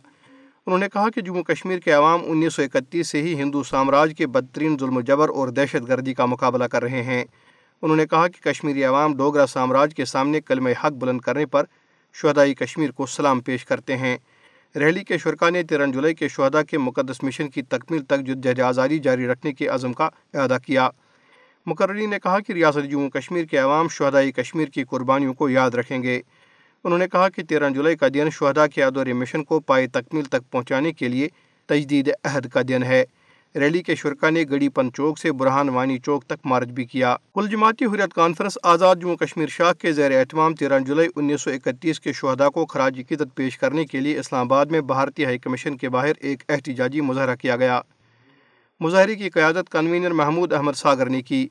انہوں 0.67 0.79
نے 0.79 0.87
کہا 0.93 1.11
کہ 1.15 1.21
جموں 1.21 1.43
کشمیر 1.43 1.79
کے 1.79 1.93
عوام 1.93 2.21
انیس 2.25 2.55
سو 2.55 2.63
اکتیس 2.63 3.09
سے 3.09 3.23
ہی 3.23 3.35
ہندو 3.35 3.63
سامراج 3.63 4.13
کے 4.19 4.27
بدترین 4.27 4.77
ظلم 4.81 4.97
و 4.97 5.01
جبر 5.01 5.29
اور 5.29 5.49
دہشت 5.49 5.89
گردی 5.89 6.15
کا 6.15 6.27
مقابلہ 6.27 6.65
کر 6.65 6.83
رہے 6.83 7.03
ہیں۔ 7.03 7.25
انہوں 7.83 7.97
نے 7.97 8.07
کہا 8.07 8.29
کہ 8.29 8.45
کشمیری 8.45 8.85
عوام 8.85 9.17
ڈوگرا 9.17 9.47
سامراج 9.47 9.95
کے 9.95 10.05
سامنے 10.05 10.41
کلمہ 10.41 10.71
حق 10.85 10.93
بلند 10.93 11.21
کرنے 11.21 11.47
پر 11.47 11.65
شہدائی 12.15 12.55
کشمیر 12.55 12.91
کو 12.91 13.07
سلام 13.07 13.41
پیش 13.41 13.65
کرتے 13.65 13.97
ہیں۔ 13.97 14.19
ریلی 14.77 15.05
کے 15.05 15.19
شرکا 15.19 15.51
نے 15.51 15.63
تیرہ 15.63 15.87
جولائی 15.87 16.15
کے 16.15 16.29
شہدا 16.29 16.63
کے 16.63 16.79
مقدس 16.79 17.23
مشن 17.23 17.49
کی 17.49 17.63
تکمیل 17.63 18.05
تک 18.05 18.21
جد 18.21 18.61
آزادی 18.61 18.99
جاری 18.99 19.27
رکھنے 19.27 19.53
کے 19.53 19.69
عزم 19.69 19.93
کا 19.93 20.09
اعادہ 20.35 20.57
کیا۔ 20.67 20.91
مقررین 21.67 22.11
نے 22.11 22.19
کہا 22.23 22.41
کہ 22.41 22.53
ریاست 22.53 22.91
جموں 22.91 23.11
کشمیر 23.11 23.45
کے 23.45 23.59
عوام 23.59 23.89
شہدائی 23.89 24.33
کشمیر 24.33 24.69
کی 24.69 24.85
قربانیوں 24.85 25.35
کو 25.35 25.49
یاد 25.49 25.71
رکھیں 25.71 26.03
گے۔ 26.03 26.21
انہوں 26.85 26.99
نے 26.99 27.09
کہا 27.09 27.29
کہ 27.29 27.43
تیرہ 27.43 27.71
جولائی 27.71 27.97
کا 27.97 28.07
دن 28.15 28.31
شہدا 28.33 28.67
کے 28.67 28.85
ادور 28.85 29.07
مشن 29.07 29.45
کو 29.45 29.61
پائے 29.61 29.87
تکمیل 29.87 30.25
تک 30.25 30.51
پہنچانے 30.51 30.93
کے 30.93 31.09
لیے 31.09 31.29
تجدید 31.67 32.11
عہد 32.25 32.49
کا 32.49 32.61
دن 32.69 32.83
ہے۔ 32.83 33.05
ریلی 33.61 33.83
کے 33.83 33.95
شرکا 33.95 34.31
نے 34.31 34.45
گڑی 34.51 34.69
پن 34.69 34.93
چوک 34.93 35.19
سے 35.19 35.33
برہان 35.33 35.69
وانی 35.69 35.99
چوک 35.99 36.25
تک 36.25 36.47
مارچ 36.47 36.69
بھی 36.69 36.85
کیا۔ 36.85 37.17
کل 37.35 37.49
جماعتی 37.49 37.85
حریت 37.85 38.15
کانفرنس 38.15 38.59
آزاد 38.63 38.97
جموں 38.97 39.17
کشمیر 39.17 39.47
شاہ 39.49 39.73
کے 39.73 39.93
زیر 39.93 40.19
اہتمام 40.19 40.55
تیرہ 40.55 40.79
جولائی 40.79 41.09
انیس 41.17 41.43
سو 41.43 41.51
اکتیس 41.51 42.01
کے 42.01 42.13
شہدا 42.13 42.49
کو 42.49 42.67
خراج 42.67 42.99
عقیدت 42.99 43.35
پیش 43.35 43.59
کرنے 43.59 43.85
کے 43.85 44.01
لیے 44.01 44.19
اسلام 44.19 44.47
آباد 44.47 44.67
میں 44.67 44.81
بھارتی 44.81 45.25
ہائی 45.25 45.39
کمیشن 45.39 45.77
کے 45.77 45.89
باہر 45.89 46.13
ایک 46.21 46.43
احتجاجی 46.49 47.01
مظاہرہ 47.01 47.35
کیا 47.35 47.57
گیا۔ 47.57 47.81
مظاہرے 48.81 49.15
کی 49.15 49.31
قیادت 49.31 49.73
کنوینر 49.73 50.11
محمود 50.11 50.53
احمد 50.53 50.73
ساگر 50.73 51.07
نے 51.07 51.23
کی۔ 51.23 51.49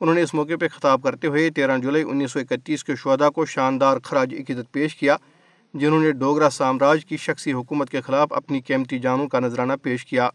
انہوں 0.00 0.14
نے 0.14 0.22
اس 0.22 0.34
موقع 0.34 0.56
پہ 0.60 0.68
خطاب 0.68 1.02
کرتے 1.02 1.26
ہوئے 1.26 1.50
تیرہ 1.50 1.78
جولائی 1.78 2.04
انیس 2.08 2.32
سو 2.32 2.38
اکتیس 2.38 2.84
کے 2.84 2.96
شہدا 2.96 3.30
کو 3.30 3.46
شاندار 3.46 3.96
خراج 3.98 4.34
عقیدت 4.34 4.72
پیش 4.72 4.96
کیا، 4.96 5.16
جنہوں 5.74 6.02
نے 6.02 6.12
ڈوگرا 6.12 6.50
سامراج 6.50 7.04
کی 7.06 7.16
شخصی 7.16 7.52
حکومت 7.52 7.90
کے 7.90 8.00
خلاف 8.00 8.32
اپنی 8.32 8.60
قیمتی 8.60 8.98
جانوں 8.98 9.28
کا 9.28 9.40
نذرانہ 9.40 9.72
پیش 9.82 10.06
کیا۔ 10.06 10.28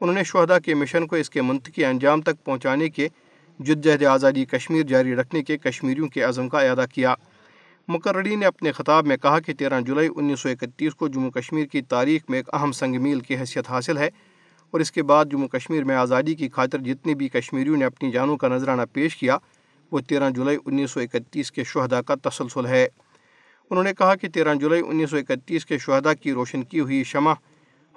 انہوں 0.00 0.14
نے 0.14 0.24
شہدا 0.24 0.58
کے 0.58 0.74
مشن 0.74 1.06
کو 1.06 1.16
اس 1.16 1.30
کے 1.30 1.42
منطقی 1.42 1.84
انجام 1.84 2.20
تک 2.20 2.44
پہنچانے 2.44 2.88
کے 2.88 3.08
جدید 3.58 4.04
آزادی 4.04 4.44
کشمیر 4.44 4.82
جاری 4.82 5.14
رکھنے 5.14 5.42
کے 5.42 5.58
کشمیریوں 5.58 6.08
کے 6.08 6.22
عزم 6.22 6.48
کا 6.48 6.60
اعادہ 6.60 6.84
کیا۔ 6.94 7.14
مقررین 7.88 8.40
نے 8.40 8.46
اپنے 8.46 8.72
خطاب 8.72 9.06
میں 9.06 9.16
کہا 9.16 9.40
کہ 9.40 9.52
تیرہ 9.52 9.80
جولائی 9.80 10.08
انیس 10.16 10.40
سو 10.40 10.48
اکتیس 10.48 10.94
کو 10.94 11.08
جموں 11.08 11.30
کشمیر 11.30 11.66
کی 11.66 11.82
تاریخ 11.82 12.22
میں 12.28 12.38
ایک 12.38 12.54
اہم 12.54 12.72
سنگ 12.72 13.02
میل 13.02 13.20
کی 13.20 13.36
حیثیت 13.36 13.70
حاصل 13.70 13.98
ہے 13.98 14.08
اور 14.70 14.80
اس 14.80 14.92
کے 14.92 15.02
بعد 15.02 15.24
جموں 15.24 15.48
کشمیر 15.48 15.84
میں 15.84 15.96
آزادی 15.96 16.34
کی 16.34 16.48
خاطر 16.48 16.78
جتنے 16.78 17.14
بھی 17.14 17.28
کشمیریوں 17.28 17.76
نے 17.76 17.84
اپنی 17.84 18.10
جانوں 18.10 18.36
کا 18.36 18.48
نذرانہ 18.48 18.82
پیش 18.92 19.16
کیا، 19.16 19.38
وہ 19.92 20.00
تیرہ 20.00 20.30
جولائی 20.30 20.58
انیس 20.66 20.90
سو 20.90 21.00
اکتیس 21.00 21.52
کے 21.52 21.64
شہدا 21.64 22.02
کا 22.02 22.14
تسلسل 22.22 22.66
ہے۔ 22.66 22.88
انہوں 23.70 23.84
نے 23.84 23.92
کہا 23.98 24.14
کہ 24.14 24.28
تیرہ 24.28 24.54
جولائی 24.54 24.82
انیس 24.86 25.10
سو 25.10 25.16
اکتیس 25.16 25.66
کے 25.66 25.78
شہدا 25.78 26.14
کی 26.14 26.32
روشن 26.32 26.62
کی 26.62 26.80
ہوئی 26.80 27.04
شمع 27.04 27.32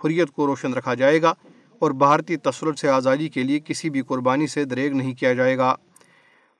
حریت 0.05 0.31
کو 0.31 0.47
روشن 0.47 0.73
رکھا 0.73 0.93
جائے 0.93 1.21
گا 1.21 1.33
اور 1.81 1.91
بھارتی 1.91 2.37
تسلط 2.37 2.79
سے 2.79 2.89
آزادی 2.89 3.29
کے 3.29 3.43
لیے 3.43 3.59
کسی 3.65 3.89
بھی 3.89 4.01
قربانی 4.01 4.47
سے 4.47 4.65
دریغ 4.65 4.93
نہیں 4.93 5.13
کیا 5.13 5.33
جائے 5.33 5.57
گا۔ 5.57 5.75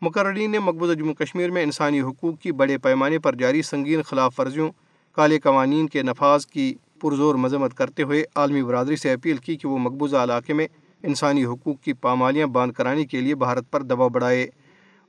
مقررین 0.02 0.52
نے 0.52 0.60
مقبوضہ 0.60 0.94
جموں 0.94 1.14
کشمیر 1.14 1.52
میں 1.52 1.64
انسانی 1.64 2.02
حقوق 2.02 2.40
کی 2.40 2.52
بڑے 2.52 2.78
پیمانے 2.78 3.20
پر 3.20 3.36
جاری 3.36 3.62
سنگین 3.62 4.02
خلاف 4.02 4.40
ورزیوں، 4.40 4.72
کالے 5.12 5.40
قوانین 5.40 5.88
کے 5.88 6.04
نفاذ 6.04 6.46
کی 6.46 6.74
پرزور 7.02 7.36
مذمت 7.36 7.74
کرتے 7.74 8.04
ہوئے 8.04 8.24
عالمی 8.36 8.64
برادری 8.64 8.96
سے 8.96 9.12
اپیل 9.14 9.38
کی 9.38 9.56
کہ 9.56 9.68
وہ 9.68 9.78
مقبوضہ 9.78 10.18
علاقے 10.18 10.54
میں 10.54 10.68
انسانی 11.04 11.46
حقوق 11.46 11.82
کی 11.82 11.94
پامالیاں 11.94 12.48
باندھ 12.48 12.74
کرانے 12.74 13.06
کے 13.06 13.22
لیے 13.22 13.36
بھارت 13.36 13.72
پر 13.72 13.84
دباؤ 13.84 14.10
بڑھائے۔ 14.10 14.48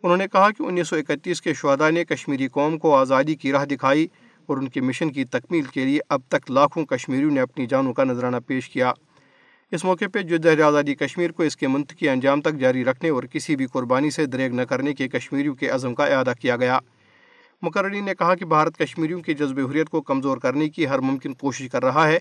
انہوں 0.03 0.17
نے 0.17 0.26
کہا 0.32 0.50
کہ 0.50 0.62
انیس 0.62 0.88
سو 0.88 0.97
اکتیس 0.97 1.42
کے 1.42 1.54
شہدا 1.54 1.90
نے 1.90 2.04
کشمیری 2.04 2.49
قوم 2.49 2.78
کو 2.78 2.97
آزادی 2.97 3.35
کی 3.35 3.52
راہ 3.52 3.64
دکھائی 3.64 4.07
اور 4.47 4.57
ان 4.57 4.69
کے 4.69 4.81
مشن 4.81 5.12
کی 5.12 5.25
تکمیل 5.25 5.62
کے 5.62 5.85
لیے 5.85 6.00
اب 6.09 6.21
تک 6.28 6.50
لاکھوں 6.50 6.85
کشمیریوں 6.87 7.31
نے 7.31 7.40
اپنی 7.40 7.66
جانوں 7.66 7.92
کا 7.92 8.04
نذرانہ 8.04 8.37
پیش 8.47 8.69
کیا۔ 8.69 8.92
اس 9.73 9.85
موقع 9.85 10.05
پہ 10.12 10.23
جدہ 10.23 10.62
آزادی 10.62 10.95
کشمیر 10.95 11.33
کو 11.33 11.43
اس 11.43 11.57
کے 11.57 11.69
منطقی 11.69 12.09
انجام 12.09 12.41
تک 12.41 12.55
جاری 12.55 12.85
رکھنے 12.85 13.09
اور 13.09 13.23
کسی 13.23 13.57
بھی 13.57 13.67
قربانی 13.67 14.11
سے 14.11 14.26
دریغ 14.26 14.55
نہ 14.55 14.62
کرنے 14.62 14.95
کے 14.95 15.09
کشمیریوں 15.09 15.55
کے 15.55 15.69
عزم 15.69 15.95
کا 15.95 16.05
اعادہ 16.05 16.33
کیا 16.41 16.57
گیا۔ 16.57 16.79
مقررین 17.62 18.05
نے 18.05 18.14
کہا 18.14 18.35
کہ 18.35 18.45
بھارت 18.45 18.79
کشمیریوں 18.79 19.21
کی 19.21 19.35
جذب 19.35 19.71
حریت 19.71 19.88
کو 19.88 20.00
کمزور 20.00 20.37
کرنے 20.37 20.69
کی 20.69 20.87
ہر 20.87 20.99
ممکن 20.99 21.35
کوشش 21.35 21.69
کر 21.69 21.85
رہا 21.85 22.09
ہے، 22.09 22.19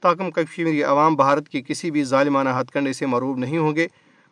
تاکہ 0.00 0.30
کشمیری 0.30 0.82
عوام 0.82 1.14
بھارت 1.14 1.48
کے 1.48 1.62
کسی 1.62 1.90
بھی 1.90 2.04
ظالمانہ 2.04 2.48
ہتھ 2.60 2.72
کنڈے 2.72 2.92
سے 2.92 3.06
معروب 3.06 3.38
نہیں 3.38 3.58
ہوں 3.58 3.76
گے 3.76 3.86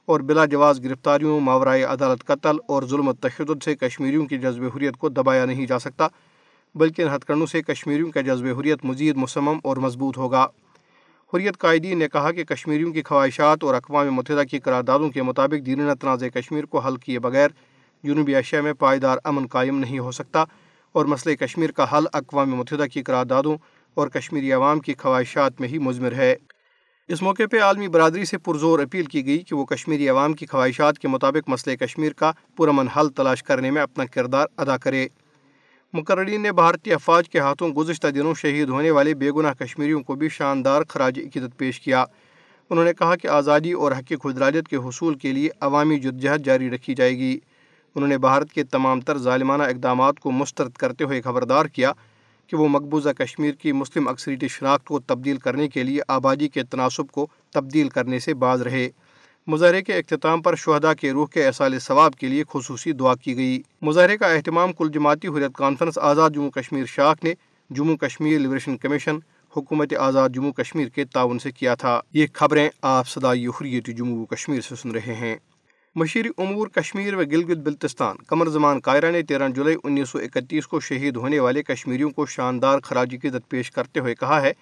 اور 0.06 0.20
بلا 0.20 0.44
جواز 0.44 0.84
گرفتاریوں، 0.84 1.40
ماورائے 1.40 1.82
عدالت 1.82 2.24
قتل 2.24 2.56
اور 2.68 2.82
ظلم 2.82 3.08
و 3.08 3.12
تشدد 3.12 3.62
سے 3.64 3.74
کشمیریوں 3.74 4.26
کی 4.26 4.38
جذب 4.38 4.64
حریت 4.76 4.96
کو 4.96 5.08
دبایا 5.08 5.44
نہیں 5.44 5.66
جا 5.66 5.78
سکتا، 5.78 6.08
بلکہ 6.74 7.02
ان 7.02 7.08
ہتھ 7.14 7.26
کنڈوں 7.26 7.46
سے 7.46 7.62
کشمیریوں 7.62 8.10
کا 8.10 8.20
جذب 8.20 8.46
حریت 8.60 8.84
مزید 8.84 9.16
مصمم 9.16 9.58
اور 9.64 9.76
مضبوط 9.76 10.18
ہوگا۔ 10.18 10.46
حریت 11.34 11.58
قائدین 11.58 11.98
نے 11.98 12.08
کہا 12.08 12.32
کہ 12.32 12.44
کشمیریوں 12.44 12.92
کی 12.92 13.02
خواہشات 13.02 13.64
اور 13.64 13.74
اقوام 13.74 14.10
متحدہ 14.10 14.42
کی 14.50 14.58
قراردادوں 14.58 15.10
کے 15.10 15.22
مطابق 15.22 15.66
دیرینہ 15.66 15.92
تنازع 16.00 16.28
کشمیر 16.28 16.64
کو 16.64 16.78
حل 16.78 16.96
کیے 16.96 17.18
بغیر 17.18 17.48
جنوبی 18.02 18.34
ایشیا 18.34 18.60
میں 18.60 18.72
پائیدار 18.72 19.18
امن 19.24 19.46
قائم 19.46 19.78
نہیں 19.78 19.98
ہو 19.98 20.10
سکتا 20.10 20.44
اور 20.92 21.04
مسئلہ 21.04 21.34
کشمیر 21.34 21.70
کا 21.70 21.98
حل 21.98 22.04
اقوام 22.12 22.50
متحدہ 22.50 22.86
کی 22.92 23.02
قراردادوں 23.02 23.56
اور 23.94 24.08
کشمیری 24.08 24.52
عوام 24.52 24.80
کی 24.80 24.94
خواہشات 24.94 25.60
میں 25.60 25.68
ہی 25.68 25.78
مضمر 25.78 26.12
ہے۔ 26.12 26.36
اس 27.08 27.22
موقع 27.22 27.42
پہ 27.50 27.60
عالمی 27.60 27.88
برادری 27.88 28.24
سے 28.24 28.38
پرزور 28.38 28.78
اپیل 28.78 29.04
کی 29.04 29.26
گئی 29.26 29.38
کہ 29.38 29.56
وہ 29.56 29.64
کشمیری 29.64 30.08
عوام 30.08 30.32
کی 30.32 30.46
خواہشات 30.46 30.98
کے 30.98 31.08
مطابق 31.08 31.48
مسئلہ 31.48 31.76
کشمیر 31.76 32.12
کا 32.12 32.32
پرامن 32.56 32.88
حل 32.88 33.08
تلاش 33.08 33.42
کرنے 33.42 33.70
میں 33.70 33.82
اپنا 33.82 34.04
کردار 34.04 34.46
ادا 34.56 34.76
کرے۔ 34.76 35.08
مقررین 35.92 36.40
نے 36.40 36.52
بھارتی 36.52 36.92
افواج 36.92 37.28
کے 37.28 37.38
ہاتھوں 37.38 37.68
گزشتہ 37.68 38.08
دنوں 38.08 38.34
شہید 38.34 38.68
ہونے 38.68 38.90
والے 38.90 39.14
بے 39.14 39.30
گناہ 39.30 39.52
کشمیریوں 39.52 40.02
کو 40.02 40.14
بھی 40.14 40.28
شاندار 40.28 40.82
خراج 40.88 41.18
عقیدت 41.18 41.58
پیش 41.58 41.80
کیا۔ 41.80 42.04
انہوں 42.70 42.84
نے 42.84 42.92
کہا 42.92 43.16
کہ 43.16 43.28
آزادی 43.28 43.72
اور 43.72 43.92
حق 43.92 44.12
خدراجت 44.22 44.68
کے 44.68 44.76
حصول 44.76 45.14
کے 45.14 45.32
لیے 45.32 45.48
عوامی 45.60 45.98
جدجہد 46.00 46.44
جاری 46.44 46.70
رکھی 46.70 46.94
جائے 46.94 47.18
گی۔ 47.18 47.38
انہوں 47.94 48.08
نے 48.08 48.18
بھارت 48.18 48.52
کے 48.52 48.64
تمام 48.64 49.00
تر 49.00 49.18
ظالمانہ 49.18 49.62
اقدامات 49.62 50.20
کو 50.20 50.30
مسترد 50.30 50.72
کرتے 50.72 51.04
ہوئے 51.04 51.22
خبردار 51.22 51.66
کیا 51.66 51.92
کہ 52.46 52.56
وہ 52.56 52.68
مقبوضہ 52.68 53.08
کشمیر 53.08 53.52
کی 53.52 53.72
مسلم 53.72 54.08
اکثریتی 54.08 54.48
شناخت 54.48 54.84
کو 54.84 55.00
تبدیل 55.00 55.36
کرنے 55.36 55.68
کے 55.68 55.82
لیے 55.82 56.00
آبادی 56.08 56.48
کے 56.48 56.62
تناسب 56.62 57.10
کو 57.12 57.26
تبدیل 57.50 57.88
کرنے 57.88 58.18
سے 58.18 58.34
باز 58.34 58.62
رہے۔ 58.62 58.88
مظاہرے 59.50 59.82
کے 59.82 59.94
اختتام 59.94 60.42
پر 60.42 60.54
شہدا 60.54 60.94
کے 60.94 61.10
روح 61.12 61.26
کے 61.26 61.46
احسال 61.46 61.78
ثواب 61.78 62.14
کے 62.14 62.26
لیے 62.26 62.44
خصوصی 62.50 62.92
دعا 62.92 63.14
کی 63.14 63.36
گئی۔ 63.36 63.62
مظاہرے 63.82 64.16
کا 64.16 64.26
اہتمام 64.26 64.72
کل 64.72 64.88
جماعتی 64.94 65.28
حریت 65.28 65.56
کانفرنس 65.56 65.98
آزاد 65.98 66.30
جموں 66.30 66.50
کشمیر 66.50 66.84
شاخ 66.86 67.24
نے 67.24 67.34
جموں 67.70 67.96
کشمیر 67.96 68.38
لبریشن 68.38 68.76
کمیشن، 68.76 69.16
حکومت 69.56 69.94
آزاد 69.98 70.28
جموں 70.34 70.52
کشمیر 70.52 70.88
کے 70.88 71.04
تعاون 71.04 71.38
سے 71.38 71.50
کیا 71.50 71.74
تھا۔ 71.74 72.00
یہ 72.12 72.26
خبریں 72.32 72.68
آپ 72.82 73.08
صدائی 73.08 73.46
حریت 73.46 73.86
جموں 73.86 74.26
کشمیر 74.26 74.60
سے 74.60 74.74
سن 74.76 74.90
رہے 74.90 75.14
ہیں۔ 75.14 75.36
مشیر 75.94 76.26
امور 76.38 76.68
کشمیر 76.68 77.14
و 77.14 77.18
گلگت 77.18 77.58
بلتستان، 77.58 78.16
قمر 78.26 78.48
زمان 78.48 78.80
قائرہ 78.80 79.10
نے 79.10 79.22
تیرہ 79.22 79.48
جولائی 79.48 79.76
انیس 79.84 80.10
سو 80.10 80.18
اکتیس 80.18 80.66
کو 80.66 80.80
شہید 80.80 81.16
ہونے 81.16 81.40
والے 81.40 81.62
کشمیریوں 81.62 82.10
کو 82.10 82.26
شاندار 82.26 82.78
خراجی 82.80 83.18
قدت 83.18 83.48
پیش 83.48 83.70
کرتے 83.70 84.00
ہوئے 84.00 84.14
کہا 84.14 84.42
ہے 84.42 84.52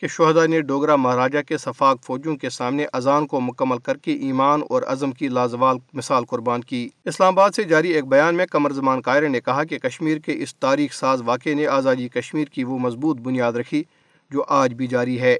کہ 0.00 0.08
شہدا 0.08 0.46
نے 0.46 0.60
ڈوگرا 0.60 0.96
مہاراجا 0.96 1.42
کے 1.42 1.58
صفاق 1.58 1.96
فوجوں 2.02 2.36
کے 2.36 2.50
سامنے 2.50 2.86
اذان 2.92 3.26
کو 3.26 3.40
مکمل 3.40 3.78
کر 3.78 3.96
کے 3.96 4.12
ایمان 4.12 4.60
اور 4.68 4.82
عزم 4.82 5.12
کی 5.12 5.28
لازوال 5.28 5.76
مثال 5.92 6.24
قربان 6.24 6.60
کی۔ 6.60 6.88
اسلام 7.04 7.38
آباد 7.38 7.50
سے 7.50 7.62
جاری 7.62 7.90
ایک 7.90 8.04
بیان 8.04 8.34
میں 8.34 8.46
قمر 8.46 8.70
زمان 8.70 9.00
قائرہ 9.00 9.28
نے 9.28 9.40
کہا 9.40 9.64
کہ 9.64 9.78
کشمیر 9.78 10.18
کے 10.18 10.42
اس 10.42 10.56
تاریخ 10.56 10.92
ساز 10.92 11.22
واقعے 11.24 11.54
نے 11.54 11.66
آزادی 11.66 12.08
کشمیر 12.08 12.44
کی 12.44 12.64
وہ 12.64 12.78
مضبوط 12.78 13.20
بنیاد 13.20 13.52
رکھی 13.52 13.82
جو 14.30 14.44
آج 14.48 14.74
بھی 14.74 14.86
جاری 14.86 15.20
ہے۔ 15.20 15.36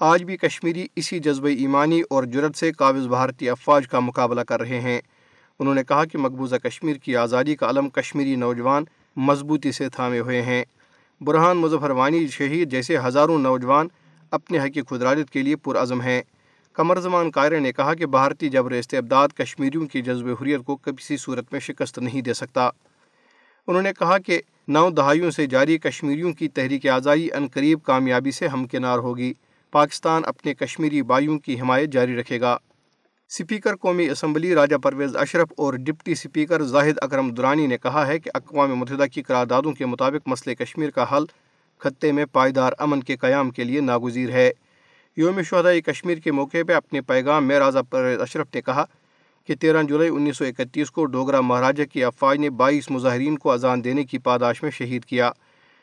آج 0.00 0.22
بھی 0.22 0.36
کشمیری 0.36 0.86
اسی 0.96 1.18
جذبہ 1.18 1.48
ایمانی 1.48 2.02
اور 2.10 2.24
جرت 2.24 2.56
سے 2.56 2.72
قابض 2.72 3.06
بھارتی 3.06 3.50
افواج 3.50 3.88
کا 3.88 4.00
مقابلہ 4.00 4.40
کر 4.40 4.60
رہے 4.60 4.80
ہیں۔ 4.80 5.00
انہوں 5.58 5.74
نے 5.74 5.84
کہا 5.84 6.04
کہ 6.04 6.18
مقبوضہ 6.18 6.56
کشمیر 6.56 6.96
کی 6.96 7.16
آزادی 7.16 7.56
کا 7.56 7.70
علم 7.70 7.88
کشمیری 7.88 8.36
نوجوان 8.36 8.84
مضبوطی 9.16 9.72
سے 9.72 9.88
تھامے 9.88 10.20
ہوئے 10.20 10.42
ہیں۔ 10.42 10.64
برہان 11.20 11.56
مظفر 11.56 11.90
وانی 11.90 12.26
شہید 12.26 12.70
جیسے 12.70 12.98
ہزاروں 12.98 13.38
نوجوان 13.38 13.88
اپنے 14.30 14.58
حقی 14.58 14.82
خدراجت 14.88 15.30
کے 15.30 15.42
لیے 15.42 15.56
پرعزم 15.56 16.00
ہیں۔ 16.00 16.22
قمر 16.72 17.00
زمان 17.00 17.30
قائرے 17.30 17.60
نے 17.60 17.72
کہا 17.72 17.94
کہ 17.94 18.06
بھارتی 18.06 18.48
جبر 18.48 18.70
استبداد 18.70 19.28
کشمیریوں 19.28 19.86
کی 19.86 20.02
جذب 20.02 20.28
حریت 20.28 20.60
کو 20.64 20.76
کسی 20.76 21.16
صورت 21.16 21.52
میں 21.52 21.60
شکست 21.60 21.98
نہیں 21.98 22.20
دے 22.20 22.34
سکتا۔ 22.34 22.70
انہوں 23.66 23.82
نے 23.82 23.92
کہا 23.98 24.18
کہ 24.18 24.40
نو 24.68 24.90
دہائیوں 24.90 25.30
سے 25.30 25.46
جاری 25.46 25.78
کشمیریوں 25.78 26.32
کی 26.32 26.48
تحریک 26.48 26.86
آزائی 26.86 27.28
قریب 27.52 27.78
کامیابی 27.82 28.30
سے 28.30 28.46
ہمکنار 28.46 28.98
ہوگی۔ 28.98 29.32
پاکستان 29.70 30.22
اپنے 30.24 30.54
کشمیری 30.54 31.02
بائیوں 31.02 31.38
کی 31.38 31.60
حمایت 31.60 31.90
جاری 31.90 32.16
رکھے 32.16 32.40
گا۔ 32.40 32.56
سپیکر 33.30 33.76
قومی 33.76 34.08
اسمبلی 34.08 34.54
راجہ 34.54 34.76
پرویز 34.76 35.16
اشرف 35.16 35.48
اور 35.56 35.74
ڈپٹی 35.74 36.14
سپیکر 36.14 36.62
زاہد 36.62 36.98
اکرم 37.02 37.30
درانی 37.30 37.66
نے 37.66 37.78
کہا 37.78 38.06
ہے 38.06 38.18
کہ 38.18 38.30
اقوام 38.34 38.74
متحدہ 38.74 39.04
کی 39.12 39.22
قراردادوں 39.22 39.72
کے 39.72 39.86
مطابق 39.86 40.28
مسئلہ 40.28 40.54
کشمیر 40.54 40.90
کا 40.90 41.04
حل 41.12 41.24
خطے 41.78 42.12
میں 42.12 42.24
پائیدار 42.24 42.72
امن 42.78 43.02
کے 43.02 43.16
قیام 43.16 43.50
کے 43.50 43.64
لیے 43.64 43.80
ناگزیر 43.80 44.30
ہے۔ 44.30 44.50
یوم 45.16 45.42
شہدائی 45.42 45.82
کشمیر 45.82 46.18
کے 46.18 46.32
موقع 46.32 46.56
پہ 46.68 46.72
اپنے 46.72 47.00
پیغام 47.00 47.44
میں 47.44 47.58
راجہ 47.58 47.78
پرویز 47.90 48.20
اشرف 48.20 48.46
نے 48.54 48.62
کہا 48.62 48.84
کہ 49.46 49.54
تیرہ 49.54 49.82
جولائی 49.82 50.10
انیس 50.10 50.36
سو 50.36 50.44
اکتیس 50.44 50.90
کو 50.90 51.04
ڈوگرا 51.04 51.40
مہاراجہ 51.40 51.84
کی 51.84 52.04
افواج 52.04 52.38
نے 52.38 52.50
بائیس 52.50 52.90
مظاہرین 52.90 53.38
کو 53.38 53.50
اذان 53.50 53.84
دینے 53.84 54.04
کی 54.04 54.18
پاداش 54.18 54.62
میں 54.62 54.70
شہید 54.70 55.04
کیا۔ 55.04 55.30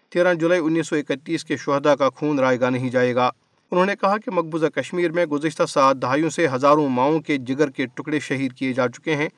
تیرہ 0.09 0.33
جولائی 0.33 0.61
انیس 0.63 0.87
سو 0.87 0.95
اکتیس 0.95 1.45
کے 1.45 1.57
شہدا 1.57 1.95
کا 1.95 2.09
خون 2.09 2.39
رائے 2.39 2.59
گا 2.59 2.69
نہیں 2.69 2.89
جائے 2.89 3.15
گا۔ 3.15 3.29
انہوں 3.71 3.85
نے 3.85 3.93
کہا 4.01 4.17
کہ 4.17 4.31
مقبوضہ 4.31 4.65
کشمیر 4.65 5.11
میں 5.11 5.25
گزشتہ 5.25 5.63
سات 5.65 6.01
دہائیوں 6.01 6.29
سے 6.29 6.47
ہزاروں 6.47 6.89
ماؤں 6.89 7.19
کے 7.19 7.37
جگر 7.37 7.69
کے 7.69 7.85
ٹکڑے 7.85 8.19
شہید 8.19 8.53
کیے 8.53 8.73
جا 8.73 8.87
چکے 8.87 9.15
ہیں۔ 9.15 9.29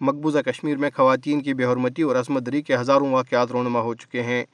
مقبوضہ 0.00 0.38
کشمیر 0.38 0.76
میں 0.76 0.90
خواتین 0.96 1.40
کی 1.40 1.54
بے 1.54 1.64
حرمتی 1.64 2.02
اور 2.02 2.16
عصمت 2.16 2.42
دری 2.46 2.62
کے 2.62 2.76
ہزاروں 2.76 3.12
واقعات 3.12 3.52
رونما 3.52 3.80
ہو 3.80 3.94
چکے 3.94 4.22
ہیں۔ 4.22 4.44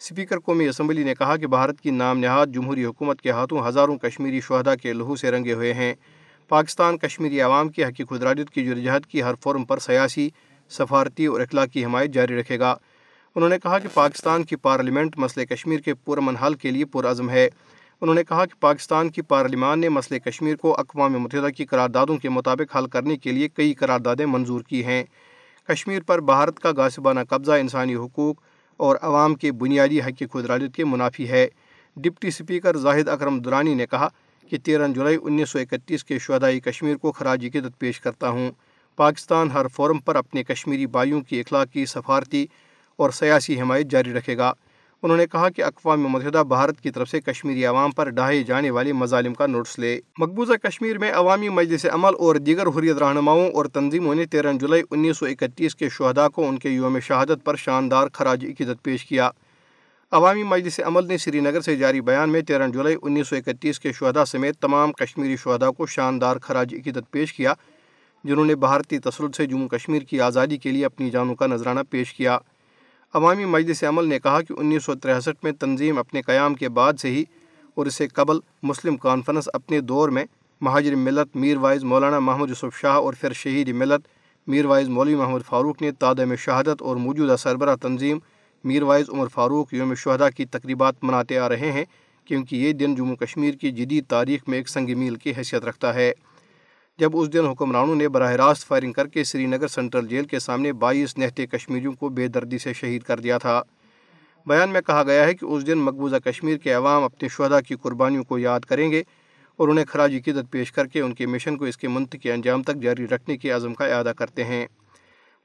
اسپیکر 0.00 0.38
قومی 0.38 0.68
اسمبلی 0.68 1.04
نے 1.04 1.14
کہا 1.14 1.36
کہ 1.36 1.46
بھارت 1.46 1.80
کی 1.80 1.90
نام 1.90 2.18
نہاد 2.18 2.46
جمہوری 2.46 2.84
حکومت 2.84 3.20
کے 3.20 3.30
ہاتھوں 3.30 3.68
ہزاروں 3.68 3.98
کشمیری 3.98 4.40
شہدا 4.40 4.74
کے 4.74 4.92
لہو 4.92 5.16
سے 5.16 5.30
رنگے 5.30 5.52
ہوئے 5.52 5.74
ہیں۔ 5.74 5.94
پاکستان 6.48 6.98
کشمیری 6.98 7.40
عوام 7.40 7.68
کی 7.68 7.84
حقیق 7.84 8.08
خدراجت 8.08 8.50
کی 8.50 8.66
جرجہت 8.66 9.06
کی 9.06 9.22
ہر 9.22 9.34
فورم 9.42 9.64
پر 9.64 9.78
سیاسی، 9.78 10.28
سفارتی 10.70 11.26
اور 11.26 11.40
اخلاقی 11.40 11.84
حمایت 11.84 12.10
جاری 12.10 12.40
رکھے 12.40 12.58
گا۔ 12.58 12.74
انہوں 13.34 13.48
نے 13.48 13.58
کہا 13.62 13.78
کہ 13.78 13.88
پاکستان 13.94 14.42
کی 14.42 14.56
پارلیمنٹ 14.56 15.18
مسئلہ 15.18 15.44
کشمیر 15.44 15.80
کے 15.80 15.94
پرمن 15.94 16.36
حل 16.36 16.54
کے 16.54 16.70
لیے 16.70 16.84
پرعزم 16.84 17.30
ہے۔ 17.30 17.48
انہوں 18.00 18.14
نے 18.14 18.24
کہا 18.24 18.44
کہ 18.44 18.60
پاکستان 18.60 19.08
کی 19.08 19.22
پارلیمان 19.22 19.80
نے 19.80 19.88
مسئلہ 19.88 20.18
کشمیر 20.18 20.56
کو 20.56 20.74
اقوام 20.78 21.12
متحدہ 21.12 21.48
کی 21.48 21.64
قراردادوں 21.64 22.16
کے 22.16 22.28
مطابق 22.28 22.76
حل 22.76 22.86
کرنے 22.86 23.16
کے 23.16 23.32
لیے 23.32 23.48
کئی 23.48 23.74
قراردادیں 23.74 24.26
منظور 24.26 24.60
کی 24.60 24.84
ہیں۔ 24.84 25.04
کشمیر 25.68 26.02
پر 26.02 26.20
بھارت 26.20 26.60
کا 26.60 26.70
غاسبانہ 26.76 27.20
قبضہ 27.28 27.52
انسانی 27.52 27.94
حقوق 27.94 28.42
اور 28.76 28.96
عوام 29.02 29.34
کے 29.34 29.52
بنیادی 29.52 30.00
حق 30.00 30.22
خدراجت 30.32 30.74
کے 30.74 30.84
منافی 30.84 31.28
ہے۔ 31.28 31.48
ڈپٹی 31.96 32.30
سپیکر 32.30 32.76
زاہد 32.76 33.08
اکرم 33.08 33.38
درانی 33.40 33.74
نے 33.74 33.86
کہا 33.86 34.08
کہ 34.50 34.58
تیرہ 34.58 34.88
جولائی 34.88 35.16
انیس 35.22 35.50
سو 35.50 35.58
اکتیس 35.58 36.04
کے 36.04 36.18
شہدائی 36.18 36.60
کشمیر 36.60 36.96
کو 36.96 37.12
خراج 37.12 37.44
عقیدت 37.44 37.78
پیش 37.78 38.00
کرتا 38.00 38.28
ہوں۔ 38.28 38.50
پاکستان 38.96 39.50
ہر 39.50 39.66
فورم 39.68 39.98
پر 39.98 40.16
اپنے 40.16 40.44
کشمیری 40.44 40.86
بائیوں 40.86 41.20
کی 41.20 41.40
اخلاقی 41.40 41.86
سفارتی 41.86 42.46
اور 42.96 43.10
سیاسی 43.10 43.60
حمایت 43.60 43.86
جاری 43.86 44.12
رکھے 44.12 44.36
گا۔ 44.36 44.52
انہوں 45.02 45.16
نے 45.16 45.26
کہا 45.26 45.48
کہ 45.48 45.62
اقوام 45.62 46.02
متحدہ 46.02 46.42
بھارت 46.48 46.80
کی 46.80 46.90
طرف 46.90 47.08
سے 47.08 47.20
کشمیری 47.20 47.64
عوام 47.64 47.90
پر 47.90 48.08
ڈھائے 48.08 48.42
جانے 48.42 48.70
والے 48.70 48.92
مظالم 48.92 49.34
کا 49.34 49.46
نوٹس 49.46 49.78
لے۔ 49.78 50.00
مقبوضہ 50.18 50.52
کشمیر 50.52 50.98
میں 50.98 51.12
عوامی 51.12 51.48
مجلس 51.48 51.86
عمل 51.92 52.14
اور 52.18 52.36
دیگر 52.36 52.66
حریت 52.66 52.96
رہنماؤں 52.96 53.50
اور 53.50 53.64
تنظیموں 53.64 54.14
نے 54.14 54.26
تیرہ 54.26 54.52
جولائی 54.52 54.82
انیس 54.90 55.18
سو 55.18 55.26
اکتیس 55.26 55.74
کے 55.74 55.88
شہدا 55.88 56.28
کو 56.28 56.48
ان 56.48 56.58
کے 56.58 56.68
یوم 56.68 56.98
شہادت 56.98 57.44
پر 57.44 57.56
شاندار 57.56 58.08
خراج 58.12 58.44
عقیدت 58.44 58.82
پیش 58.82 59.04
کیا۔ 59.04 59.30
عوامی 60.12 60.42
مجلس 60.42 60.80
عمل 60.80 61.06
نے 61.06 61.18
سری 61.18 61.40
نگر 61.40 61.60
سے 61.60 61.76
جاری 61.76 62.00
بیان 62.00 62.30
میں 62.30 62.40
تیرہ 62.40 62.68
جولائی 62.68 62.96
انیس 63.02 63.28
سو 63.28 63.36
اکتیس 63.36 63.80
کے 63.80 63.92
شہدا 63.92 64.24
سمیت 64.24 64.58
تمام 64.58 64.92
کشمیری 64.92 65.36
شہدا 65.36 65.70
کو 65.70 65.86
شاندار 65.86 66.36
خراج 66.36 66.74
عقیدت 66.74 67.10
پیش 67.10 67.32
کیا، 67.32 67.54
جنہوں 68.24 68.44
نے 68.44 68.54
بھارتی 68.54 68.98
تسلط 68.98 69.36
سے 69.36 69.46
جموں 69.46 69.68
کشمیر 69.68 70.02
کی 70.02 70.20
آزادی 70.20 70.56
کے 70.56 70.72
لیے 70.72 70.84
اپنی 70.84 71.10
جانوں 71.10 71.34
کا 71.34 71.46
نذرانہ 71.46 71.80
پیش 71.90 72.14
کیا۔ 72.14 72.38
عوامی 73.14 73.44
مجلس 73.44 73.84
عمل 73.84 74.08
نے 74.08 74.18
کہا 74.18 74.40
کہ 74.40 74.54
انیس 74.58 74.84
سو 74.84 74.94
تریسٹھ 74.94 75.44
میں 75.44 75.52
تنظیم 75.52 75.98
اپنے 75.98 76.22
قیام 76.22 76.54
کے 76.54 76.68
بعد 76.68 76.92
سے 77.00 77.10
ہی 77.10 77.24
اور 77.74 77.86
اسے 77.86 78.08
قبل 78.08 78.38
مسلم 78.62 78.96
کانفرنس 78.96 79.48
اپنے 79.54 79.80
دور 79.80 80.08
میں 80.08 80.24
مہاجر 80.60 80.94
ملت 80.94 81.36
میر 81.36 81.56
وائز 81.56 81.84
مولانا 81.84 82.18
محمد 82.18 82.48
یوسف 82.48 82.80
شاہ 82.80 82.92
اور 82.92 83.14
پھر 83.20 83.32
شہید 83.32 83.68
ملت 83.68 84.08
میر 84.46 84.64
وائز 84.64 84.88
مولوی 84.88 85.14
محمد 85.14 85.38
فاروق 85.46 85.82
نے 85.82 85.92
تادم 85.92 86.34
شہادت 86.36 86.82
اور 86.82 86.96
موجودہ 86.96 87.36
سربراہ 87.38 87.76
تنظیم 87.76 88.18
میر 88.64 88.82
وائز 88.82 89.10
عمر 89.10 89.26
فاروق 89.26 89.74
یوم 89.74 89.94
شہدا 89.94 90.30
کی 90.30 90.44
تقریبات 90.44 90.94
مناتے 91.02 91.38
آ 91.38 91.48
رہے 91.48 91.72
ہیں 91.72 91.84
کیونکہ 92.24 92.56
یہ 92.56 92.72
دن 92.72 92.94
جموں 92.94 93.16
کشمیر 93.16 93.54
کی 93.54 93.70
جدید 93.70 94.04
تاریخ 94.08 94.40
میں 94.48 94.58
ایک 94.58 94.68
سنگ 94.68 94.98
میل 94.98 95.14
کی 95.14 95.32
حیثیت 95.36 95.64
رکھتا 95.64 95.94
ہے۔ 95.94 96.12
جب 97.00 97.10
اس 97.12 97.32
دن 97.32 97.46
حکمرانوں 97.46 97.94
نے 97.94 98.08
براہ 98.08 98.32
راست 98.32 98.68
فائرنگ 98.68 98.92
کر 98.92 99.06
کے 99.06 99.24
سری 99.24 99.46
نگر 99.46 99.68
سینٹرل 99.68 100.06
جیل 100.08 100.24
کے 100.24 100.38
سامنے 100.38 100.72
بائیس 100.72 101.18
نہتے 101.18 101.46
کشمیریوں 101.46 101.92
کو 101.92 102.08
بے 102.08 102.26
دردی 102.26 102.58
سے 102.58 102.72
شہید 102.72 103.02
کر 103.02 103.20
دیا 103.20 103.38
تھا۔ 103.38 103.62
بیان 104.46 104.70
میں 104.70 104.80
کہا 104.80 105.02
گیا 105.02 105.26
ہے 105.26 105.34
کہ 105.34 105.44
اس 105.44 105.66
دن 105.66 105.78
مقبوضہ 105.78 106.16
کشمیر 106.16 106.56
کے 106.56 106.72
عوام 106.72 107.02
اپنے 107.02 107.28
شہدا 107.28 107.60
کی 107.60 107.74
قربانیوں 107.74 108.24
کو 108.24 108.38
یاد 108.38 108.60
کریں 108.60 108.90
گے 108.90 109.02
اور 109.56 109.68
انہیں 109.68 109.84
خراج 109.84 110.14
عقیدت 110.14 110.50
پیش 110.50 110.72
کر 110.72 110.86
کے 110.86 111.00
ان 111.00 111.14
کے 111.14 111.26
مشن 111.26 111.56
کو 111.56 111.64
اس 111.64 111.76
کے 111.76 111.88
منطقی 111.88 112.32
انجام 112.32 112.62
تک 112.62 112.76
جاری 112.82 113.06
رکھنے 113.08 113.36
کے 113.36 113.50
عزم 113.50 113.74
کا 113.74 113.86
اعادہ 113.86 114.12
کرتے 114.18 114.44
ہیں۔ 114.44 114.66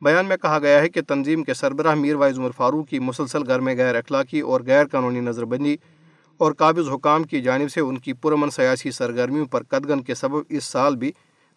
بیان 0.01 0.25
میں 0.25 0.38
کہا 0.38 0.59
گیا 0.59 0.81
ہے 0.81 0.89
کہ 0.89 1.01
تنظیم 1.01 1.43
کے 1.43 1.53
سربراہ 1.53 1.95
میر 1.95 2.15
وائز 2.15 2.39
عمر 2.39 2.51
فاروق 2.51 2.88
کی 2.88 3.00
مسلسل 3.00 3.47
گھر 3.47 3.59
میں 3.59 3.75
غیر 3.75 3.95
اخلاقی 3.95 4.39
اور 4.39 4.62
غیر 4.62 4.85
قانونی 4.85 5.19
نظر 5.19 5.45
بندی 5.45 5.75
اور 6.38 6.51
قابض 6.51 6.89
حکام 6.89 7.24
کی 7.24 7.41
جانب 7.41 7.71
سے 7.71 7.81
ان 7.81 7.97
کی 7.97 8.13
پرامن 8.13 8.50
سیاسی 8.50 8.91
سرگرمیوں 8.91 9.45
پر 9.45 9.63
قدغن 9.63 10.01
کے 10.01 10.15
سبب 10.15 10.41
اس 10.50 10.63
سال 10.63 10.95
بھی 10.95 11.12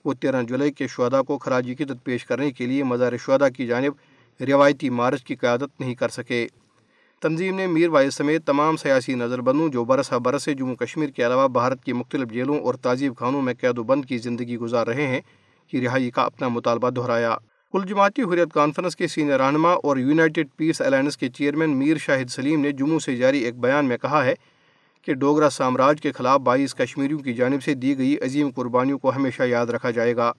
وہ 0.04 0.14
تیرہ 0.14 0.42
جولائی 0.42 0.72
کے 0.72 0.86
شہدا 0.86 1.22
کو 1.22 1.38
خراج 1.38 1.70
عقیدت 1.70 2.04
پیش 2.04 2.24
کرنے 2.24 2.50
کے 2.50 2.66
لیے 2.66 2.84
مزار 2.84 3.12
شہدا 3.16 3.48
کی 3.48 3.66
جانب 3.66 3.92
روایتی 4.42 4.90
مارچ 4.90 5.24
کی 5.24 5.34
قیادت 5.34 5.80
نہیں 5.80 5.94
کر 5.94 6.08
سکے۔ 6.08 6.46
تنظیم 7.22 7.56
نے 7.56 7.66
میر 7.66 7.88
وائز 7.88 8.14
سمیت 8.14 8.44
تمام 8.46 8.76
سیاسی 8.76 9.14
نظر 9.14 9.40
بندوں 9.40 9.68
جو 9.68 9.84
برس 9.84 10.12
برس 10.12 10.42
سے 10.42 10.54
جموں 10.54 10.74
کشمیر 10.74 11.08
کے 11.08 11.26
علاوہ 11.26 11.48
بھارت 11.48 11.84
کی 11.84 11.92
مختلف 11.92 12.30
جیلوں 12.30 12.60
اور 12.60 12.74
تعزیب 12.74 13.16
خانوں 13.16 13.42
میں 13.42 13.54
قید 13.60 13.78
و 13.78 13.82
بند 13.82 14.04
کی 14.04 14.18
زندگی 14.18 14.56
گزار 14.56 14.86
رہے 14.86 15.06
ہیں 15.06 15.20
کی 15.70 15.80
رہائی 15.80 16.10
کا 16.10 16.22
اپنا 16.22 16.48
مطالبہ 16.48 16.90
دہرایا۔ 16.90 17.36
کل 17.72 17.82
جماعتی 17.88 18.22
حریت 18.22 18.52
کانفرنس 18.52 18.96
کے 18.96 19.06
سینئر 19.06 19.40
رہنما 19.40 19.72
اور 19.72 19.96
یونائٹڈ 19.96 20.46
پیس 20.56 20.80
الائنس 20.82 21.16
کے 21.16 21.28
چیئرمین 21.28 21.78
میر 21.78 21.96
شاہد 21.96 22.30
سلیم 22.30 22.60
نے 22.60 22.72
جموں 22.72 22.98
سے 22.98 23.16
جاری 23.16 23.38
ایک 23.38 23.58
بیان 23.60 23.84
میں 23.84 23.98
کہا 23.98 24.24
ہے 24.24 24.34
کہ 25.02 25.14
ڈوگرا 25.14 25.50
سامراج 25.50 26.00
کے 26.00 26.12
خلاف 26.12 26.40
بائیس 26.40 26.74
کشمیریوں 26.74 27.18
کی 27.18 27.34
جانب 27.34 27.62
سے 27.62 27.74
دی 27.74 27.98
گئی 27.98 28.16
عظیم 28.22 28.50
قربانیوں 28.50 28.98
کو 28.98 29.16
ہمیشہ 29.16 29.42
یاد 29.42 29.66
رکھا 29.66 29.90
جائے 29.90 30.16
گا۔ 30.16 30.32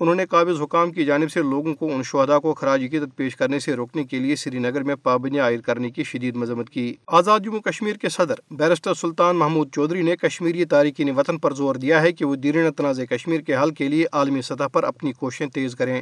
انہوں 0.00 0.14
نے 0.14 0.26
قابض 0.26 0.60
حکام 0.60 0.90
کی 0.90 1.04
جانب 1.04 1.30
سے 1.30 1.42
لوگوں 1.42 1.74
کو، 1.74 1.94
ان 1.94 2.02
شہدا 2.02 2.38
کو 2.38 2.54
خراج 2.54 2.84
عقیدت 2.84 3.16
پیش 3.16 3.36
کرنے 3.36 3.58
سے 3.58 3.74
روکنے 3.74 4.04
کے 4.04 4.18
لیے 4.18 4.36
سری 4.36 4.58
نگر 4.58 4.82
میں 4.82 4.94
پابندیاں 4.94 5.44
عائد 5.44 5.60
کرنے 5.60 5.90
کی 5.90 6.04
شدید 6.04 6.36
مذمت 6.36 6.70
کی۔ 6.70 6.96
آزاد 7.06 7.40
جموں 7.40 7.60
کشمیر 7.60 7.96
کے 7.96 8.08
صدر 8.08 8.34
بیرسٹر 8.50 8.94
سلطان 8.94 9.36
محمود 9.36 9.68
چودھری 9.74 10.02
نے 10.02 10.16
کشمیری 10.16 10.64
تارکین 10.64 11.10
وطن 11.10 11.38
پر 11.38 11.54
زور 11.54 11.74
دیا 11.74 12.02
ہے 12.02 12.12
کہ 12.12 12.24
وہ 12.24 12.36
دیرین 12.36 12.72
تنازع 12.72 13.04
کشمیر 13.04 13.40
کے 13.40 13.56
حل 13.56 13.70
کے 13.70 13.88
لیے 13.88 14.04
عالمی 14.12 14.42
سطح 14.42 14.66
پر 14.72 14.84
اپنی 14.84 15.12
کوششیں 15.12 15.46
تیز 15.46 15.74
کریں۔ 15.74 16.00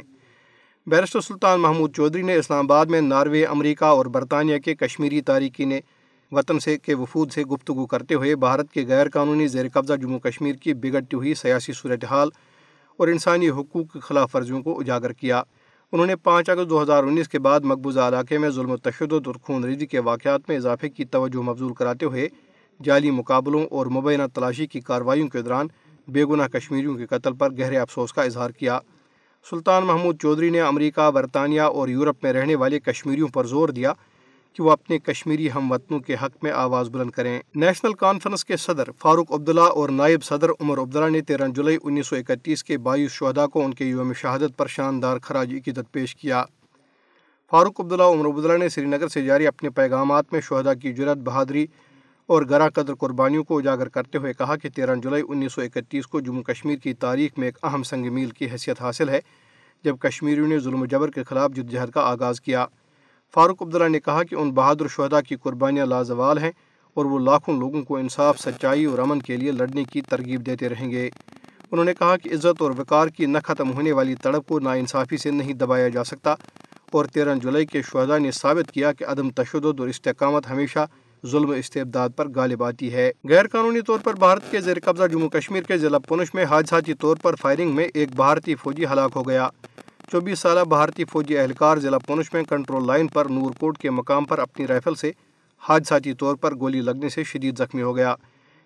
بیرسٹر 0.87 1.21
سلطان 1.21 1.59
محمود 1.59 1.95
چودھری 1.95 2.21
نے 2.21 2.35
اسلام 2.35 2.65
آباد 2.65 2.85
میں 2.85 3.01
ناروے، 3.01 3.45
امریکہ 3.45 3.85
اور 3.85 4.05
برطانیہ 4.05 4.57
کے 4.57 4.75
کشمیری 4.75 5.21
تارکین 5.21 5.73
وطن 6.31 6.59
سے 6.59 6.77
کے 6.77 6.93
وفود 6.93 7.31
سے 7.31 7.43
گفتگو 7.43 7.85
کرتے 7.85 8.13
ہوئے 8.13 8.35
بھارت 8.35 8.71
کے 8.71 8.85
غیر 8.87 9.09
قانونی 9.09 9.47
زیر 9.47 9.65
قبضہ 9.73 9.93
جموں 9.93 10.19
کشمیر 10.19 10.55
کی 10.55 10.73
بگڑتی 10.73 11.15
ہوئی 11.15 11.33
سیاسی 11.33 11.73
صورتحال 11.73 12.29
اور 12.97 13.07
انسانی 13.07 13.49
حقوق 13.49 13.93
کی 13.93 13.99
خلاف 13.99 14.35
ورزیوں 14.35 14.61
کو 14.61 14.79
اجاگر 14.79 15.11
کیا۔ 15.11 15.41
انہوں 15.91 16.05
نے 16.05 16.15
پانچ 16.15 16.49
اگست 16.49 16.69
دو 16.69 16.81
ہزار 16.81 17.03
انیس 17.03 17.29
کے 17.29 17.39
بعد 17.39 17.59
مقبوضہ 17.59 17.99
علاقے 17.99 18.37
میں 18.37 18.49
ظلم 18.49 18.71
و 18.71 18.77
تشدد 18.77 19.27
اور 19.27 19.35
خون 19.41 19.63
ریزی 19.63 19.85
کے 19.85 19.99
واقعات 19.99 20.41
میں 20.47 20.57
اضافے 20.57 20.89
کی 20.89 21.05
توجہ 21.05 21.41
مبزول 21.41 21.73
کراتے 21.73 22.05
ہوئے 22.05 22.27
جعلی 22.83 23.11
مقابلوں 23.11 23.65
اور 23.71 23.85
مبینہ 23.85 24.23
تلاشی 24.33 24.67
کی 24.67 24.79
کارروائیوں 24.79 25.27
کے 25.27 25.41
دوران 25.41 25.67
بے 26.07 26.25
گناہ 26.25 26.47
کشمیریوں 26.47 26.95
کے 26.95 27.05
قتل 27.05 27.33
پر 27.33 27.51
گہرے 27.51 27.77
افسوس 27.77 28.13
کا 28.13 28.23
اظہار 28.23 28.49
کیا۔ 28.49 28.79
سلطان 29.49 29.85
محمود 29.85 30.21
چودھری 30.21 30.49
نے 30.49 30.61
امریکہ، 30.61 31.11
برطانیہ 31.11 31.61
اور 31.61 31.87
یورپ 31.87 32.23
میں 32.23 32.33
رہنے 32.33 32.55
والے 32.55 32.79
کشمیریوں 32.79 33.27
پر 33.27 33.47
زور 33.47 33.69
دیا 33.69 33.93
کہ 34.57 34.63
وہ 34.63 34.71
اپنے 34.71 34.99
کشمیری 34.99 35.51
ہم 35.55 35.71
وطنوں 35.71 35.99
کے 35.99 36.15
حق 36.15 36.43
میں 36.43 36.51
آواز 36.51 36.89
بلند 36.89 37.11
کریں۔ 37.11 37.41
نیشنل 37.55 37.93
کانفرنس 37.93 38.45
کے 38.45 38.57
صدر 38.57 38.83
فاروق 38.99 39.31
عبداللہ 39.31 39.61
اور 39.61 39.89
نائب 39.89 40.23
صدر 40.23 40.49
عمر 40.49 40.77
عبداللہ 40.77 41.09
نے 41.09 41.21
تیرہ 41.21 41.47
جولائی 41.47 41.77
انیس 41.83 42.07
سو 42.07 42.15
اکتیس 42.15 42.63
کے 42.63 42.77
بائیس 42.77 43.11
شہدا 43.11 43.47
کو 43.47 43.65
ان 43.65 43.73
کے 43.73 43.85
یوم 43.85 44.13
شہادت 44.13 44.57
پر 44.57 44.67
شاندار 44.67 45.17
خراج 45.17 45.53
عقیدت 45.53 45.91
پیش 45.91 46.15
کیا۔ 46.15 46.43
فاروق 47.51 47.79
عبداللہ 47.79 48.03
عمر 48.03 48.25
عبداللہ 48.25 48.57
نے 48.57 48.69
سری 48.69 48.85
نگر 48.85 49.07
سے 49.07 49.23
جاری 49.23 49.47
اپنے 49.47 49.69
پیغامات 49.69 50.25
میں 50.31 50.41
شہدا 50.41 50.73
کی 50.73 50.93
جرت 50.93 51.17
بہادری 51.17 51.67
اور 52.25 52.43
گرا 52.49 52.69
قدر 52.69 52.95
قربانیوں 52.95 53.43
کو 53.43 53.57
اجاگر 53.57 53.89
کرتے 53.89 54.17
ہوئے 54.17 54.33
کہا 54.33 54.55
کہ 54.55 54.69
تیرہ 54.69 54.95
جولائی 54.95 55.23
انیس 55.29 55.53
سو 55.53 55.61
اکتیس 55.61 56.07
کو 56.07 56.19
جموں 56.19 56.43
کشمیر 56.43 56.75
کی 56.75 56.93
تاریخ 56.93 57.31
میں 57.37 57.47
ایک 57.47 57.57
اہم 57.63 57.83
سنگ 57.83 58.13
میل 58.13 58.29
کی 58.29 58.45
حیثیت 58.45 58.81
حاصل 58.81 59.09
ہے، 59.09 59.19
جب 59.83 59.95
کشمیریوں 59.99 60.47
نے 60.47 60.59
ظلم 60.59 60.81
و 60.81 60.85
جبر 60.85 61.11
کے 61.11 61.23
خلاف 61.23 61.51
جدوجہد 61.51 61.89
کا 61.89 62.01
آغاز 62.01 62.41
کیا۔ 62.41 62.65
فاروق 63.33 63.61
عبداللہ 63.61 63.87
نے 63.87 63.99
کہا 63.99 64.23
کہ 64.23 64.35
ان 64.35 64.51
بہادر 64.51 64.87
شہدا 64.87 65.21
کی 65.21 65.35
قربانیاں 65.35 65.85
لازوال 65.85 66.37
ہیں 66.37 66.51
اور 66.93 67.05
وہ 67.05 67.19
لاکھوں 67.19 67.59
لوگوں 67.59 67.81
کو 67.81 67.97
انصاف، 67.97 68.39
سچائی 68.39 68.85
اور 68.85 68.99
امن 68.99 69.21
کے 69.21 69.37
لیے 69.37 69.51
لڑنے 69.51 69.83
کی 69.83 70.01
ترغیب 70.01 70.45
دیتے 70.45 70.69
رہیں 70.69 70.91
گے۔ 70.91 71.09
انہوں 71.71 71.85
نے 71.85 71.93
کہا 71.93 72.17
کہ 72.17 72.29
عزت 72.29 72.61
اور 72.61 72.71
وقار 72.77 73.07
کی 73.07 73.25
نہ 73.25 73.37
ختم 73.43 73.71
ہونے 73.71 73.91
والی 73.91 74.15
تڑپ 74.15 74.47
کو 74.47 74.59
ناانصافی 74.59 75.17
سے 75.17 75.31
نہیں 75.31 75.53
دبایا 75.53 75.89
جا 75.89 76.03
سکتا 76.03 76.35
اور 76.91 77.05
تیرہ 77.05 77.35
جولائی 77.35 77.65
کے 77.65 77.81
شہدا 77.81 78.17
نے 78.17 78.31
ثابت 78.31 78.71
کیا 78.71 78.91
کہ 78.91 79.03
عدم 79.03 79.29
تشدد 79.29 79.79
اور 79.79 79.87
استحکامت 79.87 80.49
ہمیشہ 80.49 80.85
ظلم 81.25 81.49
استبداد 81.49 82.09
پر 82.15 82.27
غالب 82.35 82.63
آتی 82.63 82.93
ہے۔ 82.93 83.11
غیر 83.29 83.47
قانونی 83.47 83.81
طور 83.81 83.99
پر 84.03 84.13
بھارت 84.13 84.51
کے 84.51 84.61
زیر 84.61 84.77
قبضہ 84.83 85.07
جموں 85.07 85.29
کشمیر 85.29 85.63
کے 85.63 85.77
ضلع 85.77 85.97
پونچھ 85.97 86.35
میں 86.35 86.45
حادثاتی 86.45 86.93
طور 86.93 87.17
پر 87.21 87.35
فائرنگ 87.35 87.75
میں 87.75 87.87
ایک 87.93 88.15
بھارتی 88.15 88.55
فوجی 88.55 88.85
ہلاک 88.85 89.11
ہو 89.15 89.27
گیا۔ 89.27 89.49
چوبیس 90.11 90.39
سالہ 90.39 90.59
بھارتی 90.59 91.05
فوجی 91.05 91.37
اہلکار 91.37 91.77
ضلع 91.77 91.97
پونچھ 91.97 92.29
میں 92.33 92.43
کنٹرول 92.43 92.87
لائن 92.87 93.07
پر 93.07 93.25
نور 93.25 93.51
کوٹ 93.51 93.77
کے 93.77 93.89
مقام 93.89 94.25
پر 94.25 94.39
اپنی 94.39 94.67
رائفل 94.67 94.95
سے 94.95 95.11
حادثاتی 95.69 96.13
طور 96.13 96.35
پر 96.35 96.55
گولی 96.55 96.81
لگنے 96.81 97.09
سے 97.09 97.23
شدید 97.23 97.57
زخمی 97.57 97.81
ہو 97.81 97.95
گیا۔ 97.95 98.15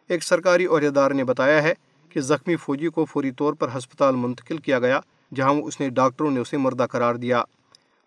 ایک 0.07 0.23
سرکاری 0.23 0.65
عہدیدار 0.65 1.11
نے 1.11 1.23
بتایا 1.23 1.63
ہے 1.63 1.73
کہ 2.09 2.21
زخمی 2.21 2.55
فوجی 2.55 2.87
کو 2.87 3.05
فوری 3.05 3.31
طور 3.31 3.53
پر 3.53 3.67
ہسپتال 3.77 4.15
منتقل 4.15 4.57
کیا 4.57 4.79
گیا، 4.79 4.99
جہاں 5.35 5.53
اس 5.53 5.79
نے 5.79 5.89
ڈاکٹروں 5.89 6.31
نے 6.31 6.39
اسے 6.39 6.57
مردہ 6.57 6.85
قرار 6.91 7.15
دیا۔ 7.15 7.39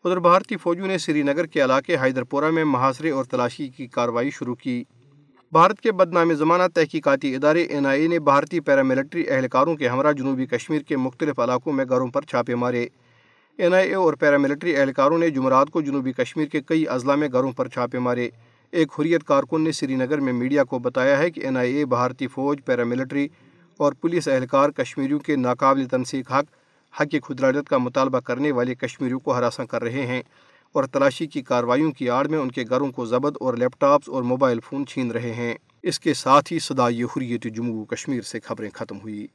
ادھر 0.04 0.18
بھارتی 0.18 0.56
فوجیوں 0.56 0.86
نے 0.86 0.98
سری 0.98 1.22
نگر 1.22 1.46
کے 1.46 1.64
علاقے 1.64 1.96
حیدر 2.02 2.22
پورہ 2.22 2.50
میں 2.50 2.64
محاصرے 2.64 3.10
اور 3.10 3.24
تلاشی 3.24 3.68
کی 3.68 3.86
کارروائی 3.86 4.30
شروع 4.30 4.54
کی۔ 4.54 4.84
بھارت 5.52 5.80
کے 5.80 5.92
بدنام 5.92 6.34
زمانہ 6.34 6.62
تحقیقاتی 6.74 7.34
ادارے 7.36 7.62
این 7.62 7.86
آئی 7.86 8.02
اے 8.02 8.08
نے 8.08 8.18
بھارتی 8.18 8.60
پیراملٹری 8.60 9.24
اہلکاروں 9.28 9.74
کے 9.74 9.88
ہمراہ 9.88 10.12
جنوبی 10.12 10.46
کشمیر 10.46 10.82
کے 10.82 10.96
مختلف 10.96 11.38
علاقوں 11.38 11.72
میں 11.72 11.84
گھروں 11.88 12.08
پر 12.08 12.22
چھاپے 12.22 12.54
مارے۔ 12.54 12.86
این 13.58 13.74
آئی 13.74 13.88
اے 13.88 13.94
اور 13.94 14.14
پیراملٹری 14.14 14.76
اہلکاروں 14.76 15.18
نے 15.18 15.30
جمعرات 15.30 15.70
کو 15.70 15.80
جنوبی 15.80 16.12
کشمیر 16.12 16.46
کے 16.46 16.60
کئی 16.60 16.88
اضلاع 16.88 17.14
میں 17.14 17.28
گھروں 17.32 17.52
پر 17.52 17.68
چھاپے 17.68 17.98
مارے۔ 17.98 18.28
ایک 18.72 18.88
حریت 18.98 19.24
کارکن 19.24 19.60
نے 19.60 19.72
سری 19.72 19.96
نگر 19.96 20.20
میں 20.20 20.32
میڈیا 20.32 20.64
کو 20.64 20.78
بتایا 20.78 21.18
ہے 21.18 21.30
کہ 21.30 21.40
این 21.40 21.56
آئی 21.56 21.74
اے 21.74 21.84
بھارتی 21.84 22.26
فوج 22.26 22.58
پیراملٹری 22.64 23.28
اور 23.76 23.92
پولیس 23.92 24.28
اہلکار 24.28 24.70
کشمیریوں 24.70 25.18
کے 25.18 25.36
ناقابل 25.36 25.86
تنسیق 25.86 26.32
حق 26.32 26.44
حق 27.00 27.14
خدراجت 27.22 27.68
کا 27.68 27.78
مطالبہ 27.78 28.20
کرنے 28.20 28.52
والے 28.52 28.74
کشمیریوں 28.74 29.20
کو 29.20 29.34
ہراساں 29.34 29.66
کر 29.66 29.82
رہے 29.82 30.06
ہیں 30.06 30.22
اور 30.72 30.84
تلاشی 30.84 31.26
کی 31.26 31.42
کارروائیوں 31.42 31.92
کی 31.92 32.10
آڑ 32.10 32.28
میں 32.28 32.38
ان 32.38 32.50
کے 32.50 32.64
گھروں 32.68 32.92
کو 32.92 33.06
ضبط 33.06 33.36
اور 33.40 33.54
لیپ 33.54 33.80
ٹاپس 33.80 34.08
اور 34.08 34.22
موبائل 34.22 34.60
فون 34.60 34.86
چھین 34.86 35.10
رہے 35.10 35.32
ہیں۔ 35.32 35.54
اس 35.82 36.00
کے 36.00 36.14
ساتھ 36.14 36.52
ہی 36.52 36.58
صدائی 36.58 37.02
حریت 37.02 37.46
جموں 37.54 37.84
کشمیر 37.84 38.22
سے 38.22 38.40
خبریں 38.40 38.70
ختم 38.74 38.98
ہوئی 38.98 39.26